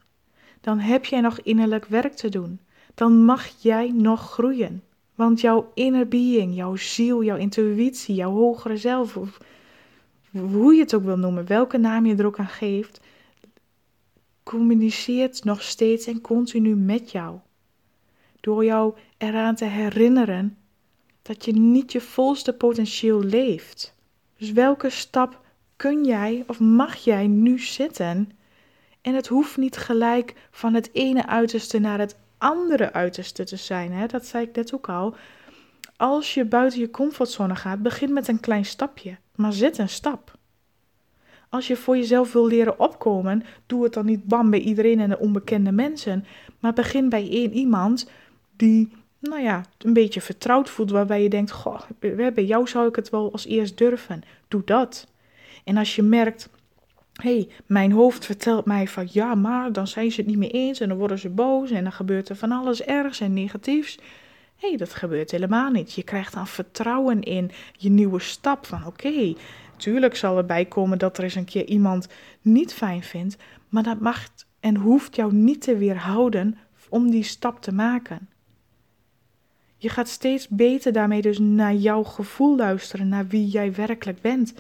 Dan 0.61 0.79
heb 0.79 1.05
jij 1.05 1.21
nog 1.21 1.41
innerlijk 1.41 1.87
werk 1.87 2.15
te 2.15 2.29
doen. 2.29 2.61
Dan 2.95 3.25
mag 3.25 3.63
jij 3.63 3.91
nog 3.95 4.33
groeien. 4.33 4.83
Want 5.15 5.41
jouw 5.41 5.71
inner 5.75 6.09
being, 6.09 6.55
jouw 6.55 6.77
ziel, 6.77 7.25
jouw 7.25 7.37
intuïtie, 7.37 8.15
jouw 8.15 8.31
hogere 8.31 8.77
zelf, 8.77 9.17
of 9.17 9.39
hoe 10.31 10.75
je 10.75 10.81
het 10.81 10.95
ook 10.95 11.05
wil 11.05 11.19
noemen, 11.19 11.47
welke 11.47 11.79
naam 11.79 12.07
je 12.07 12.17
er 12.17 12.27
ook 12.27 12.39
aan 12.39 12.47
geeft, 12.47 13.01
communiceert 14.43 15.45
nog 15.45 15.63
steeds 15.63 16.07
en 16.07 16.21
continu 16.21 16.75
met 16.77 17.11
jou. 17.11 17.39
Door 18.45 18.65
jou 18.65 18.95
eraan 19.19 19.55
te 19.55 19.65
herinneren 19.65 20.57
dat 21.23 21.45
je 21.45 21.53
niet 21.53 21.93
je 21.93 22.01
volste 22.01 22.53
potentieel 22.53 23.23
leeft. 23.23 23.95
Dus 24.37 24.53
welke 24.53 24.91
stap 24.91 25.41
kun 25.77 26.05
jij 26.05 26.45
of 26.47 26.61
mag 26.61 26.97
jij 26.97 27.27
nu 27.27 27.59
zetten? 27.59 28.31
En 29.01 29.15
het 29.15 29.27
hoeft 29.27 29.57
niet 29.57 29.77
gelijk 29.77 30.35
van 30.51 30.75
het 30.75 30.91
ene 30.93 31.27
uiterste 31.27 31.79
naar 31.79 31.99
het 31.99 32.17
andere 32.39 32.93
uiterste 32.93 33.45
te 33.45 33.57
zijn. 33.57 33.93
Hè? 33.93 34.07
Dat 34.07 34.27
zei 34.27 34.45
ik 34.45 34.57
net 34.57 34.75
ook 34.75 34.89
al. 34.89 35.15
Als 35.97 36.35
je 36.35 36.45
buiten 36.45 36.81
je 36.81 36.91
comfortzone 36.91 37.57
gaat, 37.57 37.83
begin 37.83 38.13
met 38.13 38.29
een 38.29 38.41
klein 38.41 38.65
stapje, 38.65 39.17
maar 39.35 39.53
zet 39.53 39.79
een 39.79 39.89
stap. 39.89 40.39
Als 41.49 41.67
je 41.67 41.77
voor 41.77 41.97
jezelf 41.97 42.33
wil 42.33 42.47
leren 42.47 42.79
opkomen, 42.79 43.43
doe 43.67 43.85
het 43.85 43.93
dan 43.93 44.07
niet 44.07 44.25
bam 44.25 44.51
bij 44.51 44.61
iedereen 44.61 45.01
en 45.01 45.09
de 45.09 45.19
onbekende 45.19 45.73
mensen, 45.73 46.25
maar 46.61 46.73
begin 46.73 47.09
bij 47.09 47.31
één 47.31 47.53
iemand 47.53 48.11
die, 48.57 48.93
nou 49.21 49.43
ja, 49.43 49.65
een 49.79 49.93
beetje 49.93 50.21
vertrouwd 50.21 50.71
voelt, 50.71 50.91
waarbij 50.91 51.23
je 51.23 51.29
denkt, 51.29 51.51
goh, 51.51 51.81
bij 51.99 52.45
jou 52.45 52.69
zou 52.69 52.89
ik 52.89 52.97
het 52.97 53.11
wel 53.11 53.33
als 53.33 53.47
eerst 53.47 53.79
durven. 53.79 54.23
Doe 54.49 54.63
dat. 54.65 55.07
En 55.65 55.77
als 55.77 55.97
je 55.97 56.03
merkt, 56.03 56.49
hey, 57.13 57.49
mijn 57.67 57.93
hoofd 57.93 58.25
vertelt 58.25 58.65
mij 58.65 58.89
van 58.89 59.09
ja, 59.11 59.35
maar 59.35 59.73
dan 59.73 59.87
zijn 59.87 60.11
ze 60.11 60.21
het 60.21 60.31
niet 60.31 60.39
meer 60.39 60.51
eens 60.51 60.81
en 60.81 60.89
dan 60.89 60.99
worden 60.99 61.19
ze 61.19 61.29
boos 61.29 61.71
en 61.71 61.83
dan 61.83 61.93
gebeurt 61.93 62.29
er 62.29 62.37
van 62.37 62.53
alles 62.53 62.83
ergs 62.83 63.21
en 63.21 63.33
negatiefs. 63.33 63.99
Hé, 64.57 64.69
hey, 64.69 64.77
dat 64.77 64.95
gebeurt 64.95 65.31
helemaal 65.31 65.71
niet. 65.71 65.93
Je 65.93 66.03
krijgt 66.03 66.33
dan 66.33 66.47
vertrouwen 66.47 67.23
in 67.23 67.51
je 67.73 67.91
nieuwe 67.91 68.21
stap 68.21 68.67
van 68.67 68.87
oké, 68.87 69.35
tuurlijk 69.77 70.17
zal 70.17 70.37
erbij 70.37 70.65
komen 70.65 70.99
dat 70.99 71.19
er 71.19 71.25
eens 71.25 71.35
een 71.35 71.45
keer 71.45 71.67
iemand 71.67 72.09
niet 72.41 72.73
fijn 72.73 73.03
vindt, 73.03 73.37
maar 73.69 73.83
dat 73.83 74.01
mag 74.01 74.29
en 74.61 74.77
hoeft 74.77 75.17
jou 75.17 75.33
niet 75.33 75.61
te 75.61 75.77
weerhouden 75.77 76.59
om 76.89 77.11
die 77.11 77.23
stap 77.23 77.61
te 77.63 77.73
maken. 77.73 78.29
Je 79.85 79.91
gaat 79.91 80.09
steeds 80.09 80.49
beter 80.49 80.93
daarmee 80.93 81.23
dus 81.23 81.39
naar 81.39 81.75
jouw 81.75 82.03
gevoel 82.03 82.57
luisteren, 82.57 83.09
naar 83.09 83.27
wie 83.27 83.47
jij 83.47 83.75
werkelijk 83.75 84.21
bent. 84.21 84.55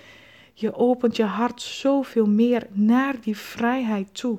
Je 0.54 0.74
opent 0.74 1.16
je 1.16 1.24
hart 1.24 1.62
zoveel 1.62 2.26
meer 2.26 2.66
naar 2.70 3.20
die 3.20 3.36
vrijheid 3.36 4.08
toe. 4.14 4.38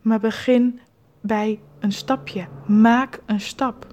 Maar 0.00 0.20
begin 0.20 0.80
bij 1.20 1.60
een 1.80 1.92
stapje. 1.92 2.46
Maak 2.66 3.20
een 3.26 3.40
stap. 3.40 3.86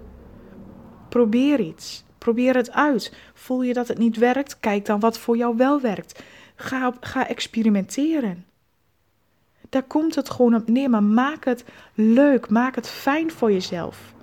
Probeer 1.10 1.60
iets. 1.60 2.04
Probeer 2.18 2.56
het 2.56 2.72
uit. 2.72 3.14
Voel 3.34 3.62
je 3.62 3.74
dat 3.74 3.88
het 3.88 3.98
niet 3.98 4.18
werkt? 4.18 4.60
Kijk 4.60 4.86
dan 4.86 5.00
wat 5.00 5.18
voor 5.18 5.38
jou 5.38 5.58
wel 5.58 5.82
werkt. 5.82 6.24
Ga, 6.56 6.94
ga 7.00 7.28
experimenteren. 7.28 8.46
Daar 9.70 9.84
komt 9.84 10.16
het 10.16 10.30
gewoon 10.30 10.56
op 10.56 10.68
neer, 10.68 10.90
maar 10.90 11.04
maak 11.04 11.46
het 11.46 11.64
leuk. 11.94 12.50
Maak 12.50 12.76
het 12.76 12.90
fijn 12.90 13.32
voor 13.32 13.52
jezelf. 13.52 14.18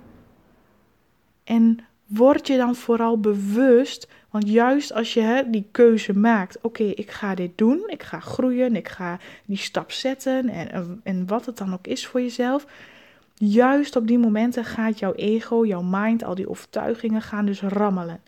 En 1.47 1.79
word 2.05 2.47
je 2.47 2.57
dan 2.57 2.75
vooral 2.75 3.19
bewust, 3.19 4.07
want 4.29 4.49
juist 4.49 4.93
als 4.93 5.13
je 5.13 5.21
hè, 5.21 5.49
die 5.49 5.67
keuze 5.71 6.17
maakt, 6.17 6.57
oké, 6.61 6.83
ik 6.83 7.11
ga 7.11 7.35
dit 7.35 7.57
doen, 7.57 7.83
ik 7.87 8.03
ga 8.03 8.19
groeien, 8.19 8.75
ik 8.75 8.87
ga 8.87 9.19
die 9.45 9.57
stap 9.57 9.91
zetten 9.91 10.49
en, 10.49 11.01
en 11.03 11.27
wat 11.27 11.45
het 11.45 11.57
dan 11.57 11.73
ook 11.73 11.87
is 11.87 12.07
voor 12.07 12.21
jezelf, 12.21 12.65
juist 13.33 13.95
op 13.95 14.07
die 14.07 14.17
momenten 14.17 14.65
gaat 14.65 14.99
jouw 14.99 15.13
ego, 15.13 15.65
jouw 15.65 15.81
mind, 15.81 16.23
al 16.23 16.35
die 16.35 16.49
overtuigingen 16.49 17.21
gaan 17.21 17.45
dus 17.45 17.61
rammelen. 17.61 18.21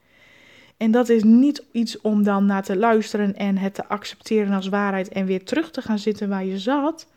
En 0.78 0.92
dat 0.92 1.10
is 1.10 1.24
niet 1.24 1.66
iets 1.72 2.02
om 2.02 2.24
dan 2.24 2.46
naar 2.46 2.64
te 2.64 2.78
luisteren 2.78 3.36
en 3.36 3.58
het 3.58 3.74
te 3.74 3.88
accepteren 3.88 4.54
als 4.54 4.68
waarheid 4.68 5.10
en 5.10 5.26
weer 5.26 5.44
terug 5.44 5.72
te 5.72 5.82
gaan 5.82 6.00
zitten 6.00 6.30
waar 6.30 6.46
je 6.46 6.60
zat, 6.60 7.08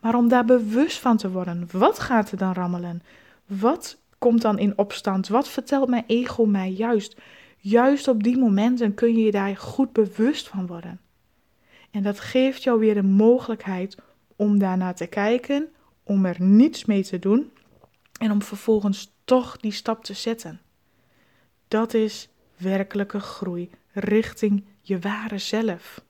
maar 0.00 0.14
om 0.14 0.28
daar 0.28 0.44
bewust 0.44 0.98
van 0.98 1.16
te 1.16 1.30
worden. 1.30 1.68
Wat 1.72 1.98
gaat 1.98 2.30
er 2.30 2.38
dan 2.38 2.52
rammelen? 2.52 3.02
Wat 3.46 4.01
komt 4.22 4.42
dan 4.42 4.58
in 4.58 4.78
opstand? 4.78 5.28
Wat 5.28 5.48
vertelt 5.48 5.88
mijn 5.88 6.04
ego 6.06 6.44
mij 6.44 6.70
juist? 6.70 7.16
Juist 7.58 8.08
op 8.08 8.22
die 8.22 8.38
momenten 8.38 8.94
kun 8.94 9.16
je 9.16 9.24
je 9.24 9.30
daar 9.30 9.56
goed 9.56 9.92
bewust 9.92 10.48
van 10.48 10.66
worden. 10.66 11.00
En 11.90 12.02
dat 12.02 12.20
geeft 12.20 12.62
jou 12.62 12.78
weer 12.78 12.94
de 12.94 13.02
mogelijkheid 13.02 13.96
om 14.36 14.58
daarnaar 14.58 14.94
te 14.94 15.06
kijken, 15.06 15.68
om 16.02 16.24
er 16.24 16.42
niets 16.42 16.84
mee 16.84 17.02
te 17.02 17.18
doen 17.18 17.52
en 18.18 18.30
om 18.30 18.42
vervolgens 18.42 19.12
toch 19.24 19.56
die 19.56 19.72
stap 19.72 20.04
te 20.04 20.14
zetten. 20.14 20.60
Dat 21.68 21.94
is 21.94 22.28
werkelijke 22.56 23.20
groei 23.20 23.70
richting 23.92 24.64
je 24.80 24.98
ware 24.98 25.38
zelf. 25.38 26.04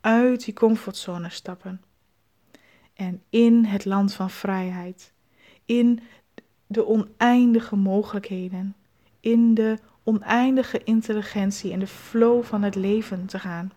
Uit 0.00 0.44
die 0.44 0.54
comfortzone 0.54 1.30
stappen. 1.30 1.82
En 2.94 3.22
in 3.30 3.64
het 3.64 3.84
land 3.84 4.14
van 4.14 4.30
vrijheid. 4.30 5.12
In 5.64 6.00
de 6.72 6.86
oneindige 6.86 7.76
mogelijkheden, 7.76 8.74
in 9.20 9.54
de 9.54 9.78
oneindige 10.04 10.80
intelligentie 10.84 11.72
en 11.72 11.78
de 11.78 11.86
flow 11.86 12.44
van 12.44 12.62
het 12.62 12.74
leven 12.74 13.26
te 13.26 13.38
gaan. 13.38 13.72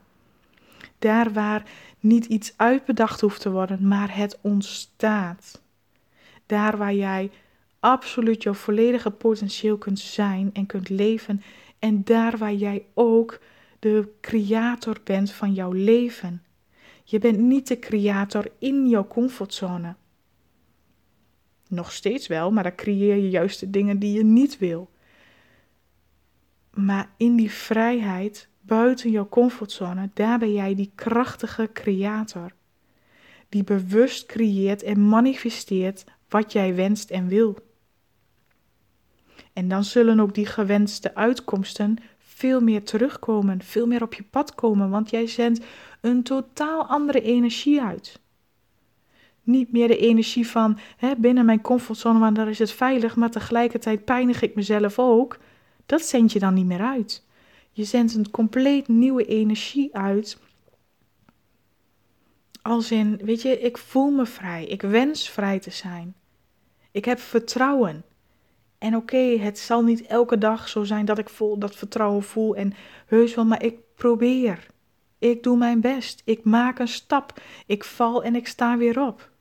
Daar 1.00 1.34
waar 1.34 1.64
niet 2.00 2.26
iets 2.26 2.54
uitbedacht 2.56 3.22
hoeft 3.22 3.42
te 3.42 3.52
worden, 3.52 3.88
maar 3.88 4.16
het 4.16 4.38
ontstaat. 4.42 5.62
Daar 6.46 6.78
waar 6.78 6.94
jij 6.94 7.32
absoluut 7.80 8.44
jouw 8.44 8.54
volledige 8.54 9.12
potentieel 9.12 9.78
kunt 9.78 10.00
zijn 10.00 10.50
en 10.54 10.66
kunt 10.66 10.90
leven. 10.90 11.42
En 11.80 12.04
daar 12.04 12.38
waar 12.38 12.54
jij 12.54 12.86
ook 12.94 13.40
de 13.80 14.08
creator 14.22 14.98
bent 15.04 15.32
van 15.32 15.54
jouw 15.54 15.72
leven. 15.72 16.44
Je 17.04 17.20
bent 17.20 17.40
niet 17.40 17.68
de 17.68 17.80
creator 17.80 18.52
in 18.60 18.88
jouw 18.88 19.08
comfortzone. 19.08 19.96
Nog 21.70 21.92
steeds 21.92 22.28
wel, 22.28 22.52
maar 22.52 22.64
dan 22.64 22.76
creëer 22.76 23.16
je 23.16 23.30
juist 23.30 23.60
de 23.60 23.70
dingen 23.70 24.00
die 24.00 24.14
je 24.14 24.24
niet 24.24 24.58
wil. 24.58 24.90
Maar 26.74 27.10
in 27.18 27.36
die 27.36 27.52
vrijheid, 27.52 28.48
buiten 28.62 29.12
jouw 29.12 29.30
comfortzone, 29.30 30.10
daar 30.14 30.40
ben 30.40 30.54
jij 30.54 30.76
die 30.76 30.92
krachtige 30.96 31.70
creator. 31.74 32.52
Die 33.50 33.64
bewust 33.64 34.26
creëert 34.26 34.84
en 34.84 35.08
manifesteert 35.08 36.04
wat 36.30 36.52
jij 36.52 36.76
wenst 36.76 37.10
en 37.10 37.28
wil. 37.28 37.58
En 39.54 39.68
dan 39.68 39.84
zullen 39.84 40.20
ook 40.20 40.34
die 40.34 40.46
gewenste 40.46 41.16
uitkomsten 41.16 41.98
veel 42.18 42.62
meer 42.62 42.84
terugkomen, 42.84 43.64
veel 43.64 43.88
meer 43.88 44.02
op 44.02 44.14
je 44.14 44.24
pad 44.24 44.56
komen, 44.56 44.90
want 44.90 45.10
jij 45.10 45.28
zendt 45.28 45.66
een 46.02 46.24
totaal 46.24 46.86
andere 46.86 47.22
energie 47.22 47.82
uit. 47.82 48.20
Niet 49.46 49.72
meer 49.72 49.88
de 49.88 49.98
energie 49.98 50.48
van 50.48 50.78
hè, 50.98 51.16
binnen 51.18 51.46
mijn 51.46 51.62
comfortzone, 51.62 52.20
want 52.20 52.36
daar 52.36 52.50
is 52.50 52.60
het 52.60 52.72
veilig, 52.72 53.16
maar 53.16 53.32
tegelijkertijd 53.32 54.06
pijnig 54.06 54.42
ik 54.42 54.56
mezelf 54.56 55.00
ook. 55.00 55.38
Dat 55.86 56.02
zend 56.02 56.32
je 56.32 56.40
dan 56.40 56.54
niet 56.54 56.66
meer 56.66 56.82
uit. 56.82 57.26
Je 57.72 57.84
zendt 57.84 58.16
een 58.16 58.32
compleet 58.32 58.88
nieuwe 58.88 59.26
energie 59.26 59.96
uit. 59.96 60.40
Als 62.62 62.92
in, 62.92 63.20
weet 63.24 63.42
je, 63.42 63.60
ik 63.60 63.78
voel 63.78 64.12
me 64.12 64.26
vrij. 64.26 64.66
Ik 64.66 64.82
wens 64.82 65.30
vrij 65.30 65.60
te 65.60 65.72
zijn. 65.72 66.16
Ik 66.92 67.06
heb 67.06 67.20
vertrouwen. 67.20 68.04
En 68.78 68.96
oké, 68.96 69.38
het 69.40 69.60
zal 69.60 69.84
niet 69.84 70.06
elke 70.06 70.38
dag 70.38 70.70
zo 70.70 70.84
zijn 70.84 71.06
dat 71.06 71.18
ik 71.18 71.30
dat 71.58 71.76
vertrouwen 71.76 72.24
voel 72.24 72.56
en 72.56 72.74
heus 73.06 73.36
wel, 73.36 73.46
maar 73.46 73.64
ik 73.64 73.78
probeer. 73.96 74.68
Ik 75.20 75.44
doe 75.44 75.58
mijn 75.58 75.82
best. 75.82 76.22
Ik 76.26 76.44
maak 76.44 76.80
een 76.80 76.88
stap. 76.88 77.42
Ik 77.66 77.84
val 77.84 78.24
en 78.24 78.36
ik 78.36 78.48
sta 78.48 78.78
weer 78.78 79.02
op 79.02 79.34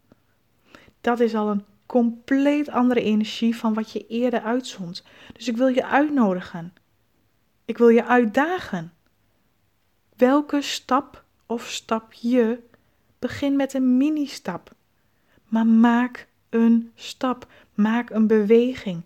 dat 1.05 1.21
is 1.21 1.35
al 1.35 1.49
een 1.51 1.64
compleet 1.87 2.69
andere 2.69 3.01
energie 3.03 3.57
van 3.57 3.75
wat 3.75 3.93
je 3.93 4.07
eerder 4.07 4.43
uitzond. 4.43 5.05
Dus 5.33 5.49
ik 5.49 5.57
wil 5.57 5.69
je 5.69 5.87
uitnodigen. 5.87 6.73
Ik 7.64 7.79
wil 7.79 7.88
je 7.88 8.05
uitdagen. 8.05 8.93
Welke 10.17 10.62
stap 10.62 11.25
of 11.47 11.67
stapje 11.67 12.61
begin 13.19 13.57
met 13.57 13.75
een 13.75 13.97
mini-stap. 13.97 14.75
Maar 15.49 15.67
maak 15.67 16.29
een 16.51 16.93
stap. 16.95 17.47
Maak 17.75 18.11
een 18.11 18.27
beweging. 18.27 19.03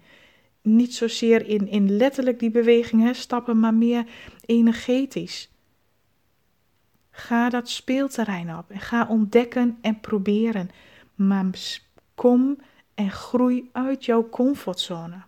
Niet 0.62 0.94
zozeer 0.94 1.46
in, 1.46 1.68
in 1.68 1.96
letterlijk 1.96 2.38
die 2.38 2.50
beweging 2.50 3.02
hè, 3.02 3.14
stappen, 3.14 3.60
maar 3.60 3.74
meer 3.74 4.04
energetisch. 4.46 5.50
Ga 7.10 7.48
dat 7.48 7.68
speelterrein 7.68 8.56
op 8.56 8.70
en 8.70 8.80
ga 8.80 9.06
ontdekken 9.08 9.78
en 9.80 10.00
proberen. 10.00 10.70
Maar 11.14 11.44
Kom 12.18 12.58
en 12.94 13.10
groei 13.10 13.68
uit 13.72 14.04
jouw 14.04 14.28
comfortzone. 14.28 15.22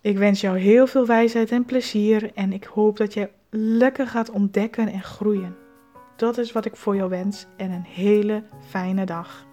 Ik 0.00 0.18
wens 0.18 0.40
jou 0.40 0.58
heel 0.58 0.86
veel 0.86 1.06
wijsheid 1.06 1.50
en 1.50 1.64
plezier 1.64 2.30
en 2.34 2.52
ik 2.52 2.64
hoop 2.64 2.96
dat 2.96 3.14
je 3.14 3.30
lekker 3.50 4.06
gaat 4.06 4.30
ontdekken 4.30 4.88
en 4.88 5.02
groeien. 5.02 5.56
Dat 6.16 6.38
is 6.38 6.52
wat 6.52 6.64
ik 6.64 6.76
voor 6.76 6.96
jou 6.96 7.10
wens 7.10 7.46
en 7.56 7.70
een 7.70 7.82
hele 7.82 8.42
fijne 8.68 9.04
dag. 9.04 9.46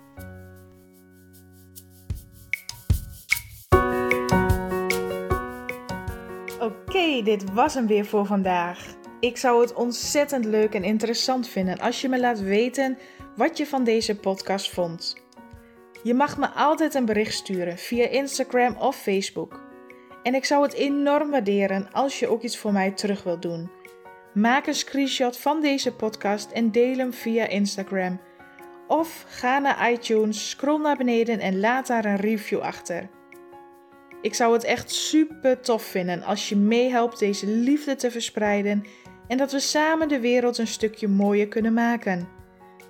Oké, 6.60 7.22
dit 7.24 7.54
was 7.54 7.74
hem 7.74 7.88
weer 7.88 8.06
voor 8.06 8.26
vandaag. 8.26 8.96
Ik 9.20 9.38
zou 9.38 9.62
het 9.62 9.74
ontzettend 9.74 10.46
leuk 10.46 10.74
en 10.74 10.84
interessant 10.84 11.48
vinden 11.48 11.80
als 11.80 12.02
je 12.02 12.10
me 12.10 12.20
laat 12.20 12.40
weten 12.40 12.98
wat 13.36 13.58
je 13.58 13.66
van 13.66 13.84
deze 13.84 14.16
podcast 14.16 14.74
vond. 14.74 15.27
Je 16.04 16.14
mag 16.14 16.38
me 16.38 16.48
altijd 16.48 16.94
een 16.94 17.06
bericht 17.06 17.34
sturen 17.34 17.78
via 17.78 18.08
Instagram 18.08 18.76
of 18.78 18.96
Facebook. 18.96 19.62
En 20.24 20.36
ik 20.36 20.46
zou 20.46 20.64
het 20.64 20.74
enorm 20.74 21.30
waarderen 21.30 21.92
als 21.92 22.20
je 22.20 22.28
ook 22.28 22.42
iets 22.42 22.58
voor 22.58 22.72
mij 22.72 22.92
terug 22.92 23.24
wilt 23.24 23.42
doen. 23.42 23.70
Maak 24.34 24.68
een 24.68 24.74
screenshot 24.74 25.38
van 25.38 25.62
deze 25.62 25.94
podcast 25.94 26.52
en 26.52 26.72
deel 26.72 26.98
hem 26.98 27.14
via 27.14 27.48
Instagram. 27.48 28.20
Of 28.88 29.26
ga 29.28 29.60
naar 29.60 29.92
iTunes, 29.92 30.50
scroll 30.50 30.82
naar 30.82 30.98
beneden 30.98 31.40
en 31.40 31.60
laat 31.60 31.88
daar 31.88 32.06
een 32.06 32.16
review 32.16 32.60
achter. 32.60 33.10
Ik 34.22 34.34
zou 34.34 34.54
het 34.54 34.64
echt 34.64 34.92
super 34.92 35.60
tof 35.60 35.84
vinden 35.84 36.24
als 36.24 36.50
je 36.50 36.56
meehelpt 36.56 37.20
deze 37.20 37.48
liefde 37.48 37.96
te 37.96 38.12
verspreiden 38.12 38.84
en 39.28 39.38
dat 39.38 39.52
we 39.52 39.60
samen 39.60 40.08
de 40.08 40.20
wereld 40.20 40.58
een 40.58 40.68
stukje 40.68 41.08
mooier 41.08 41.48
kunnen 41.48 41.74
maken. 41.74 42.37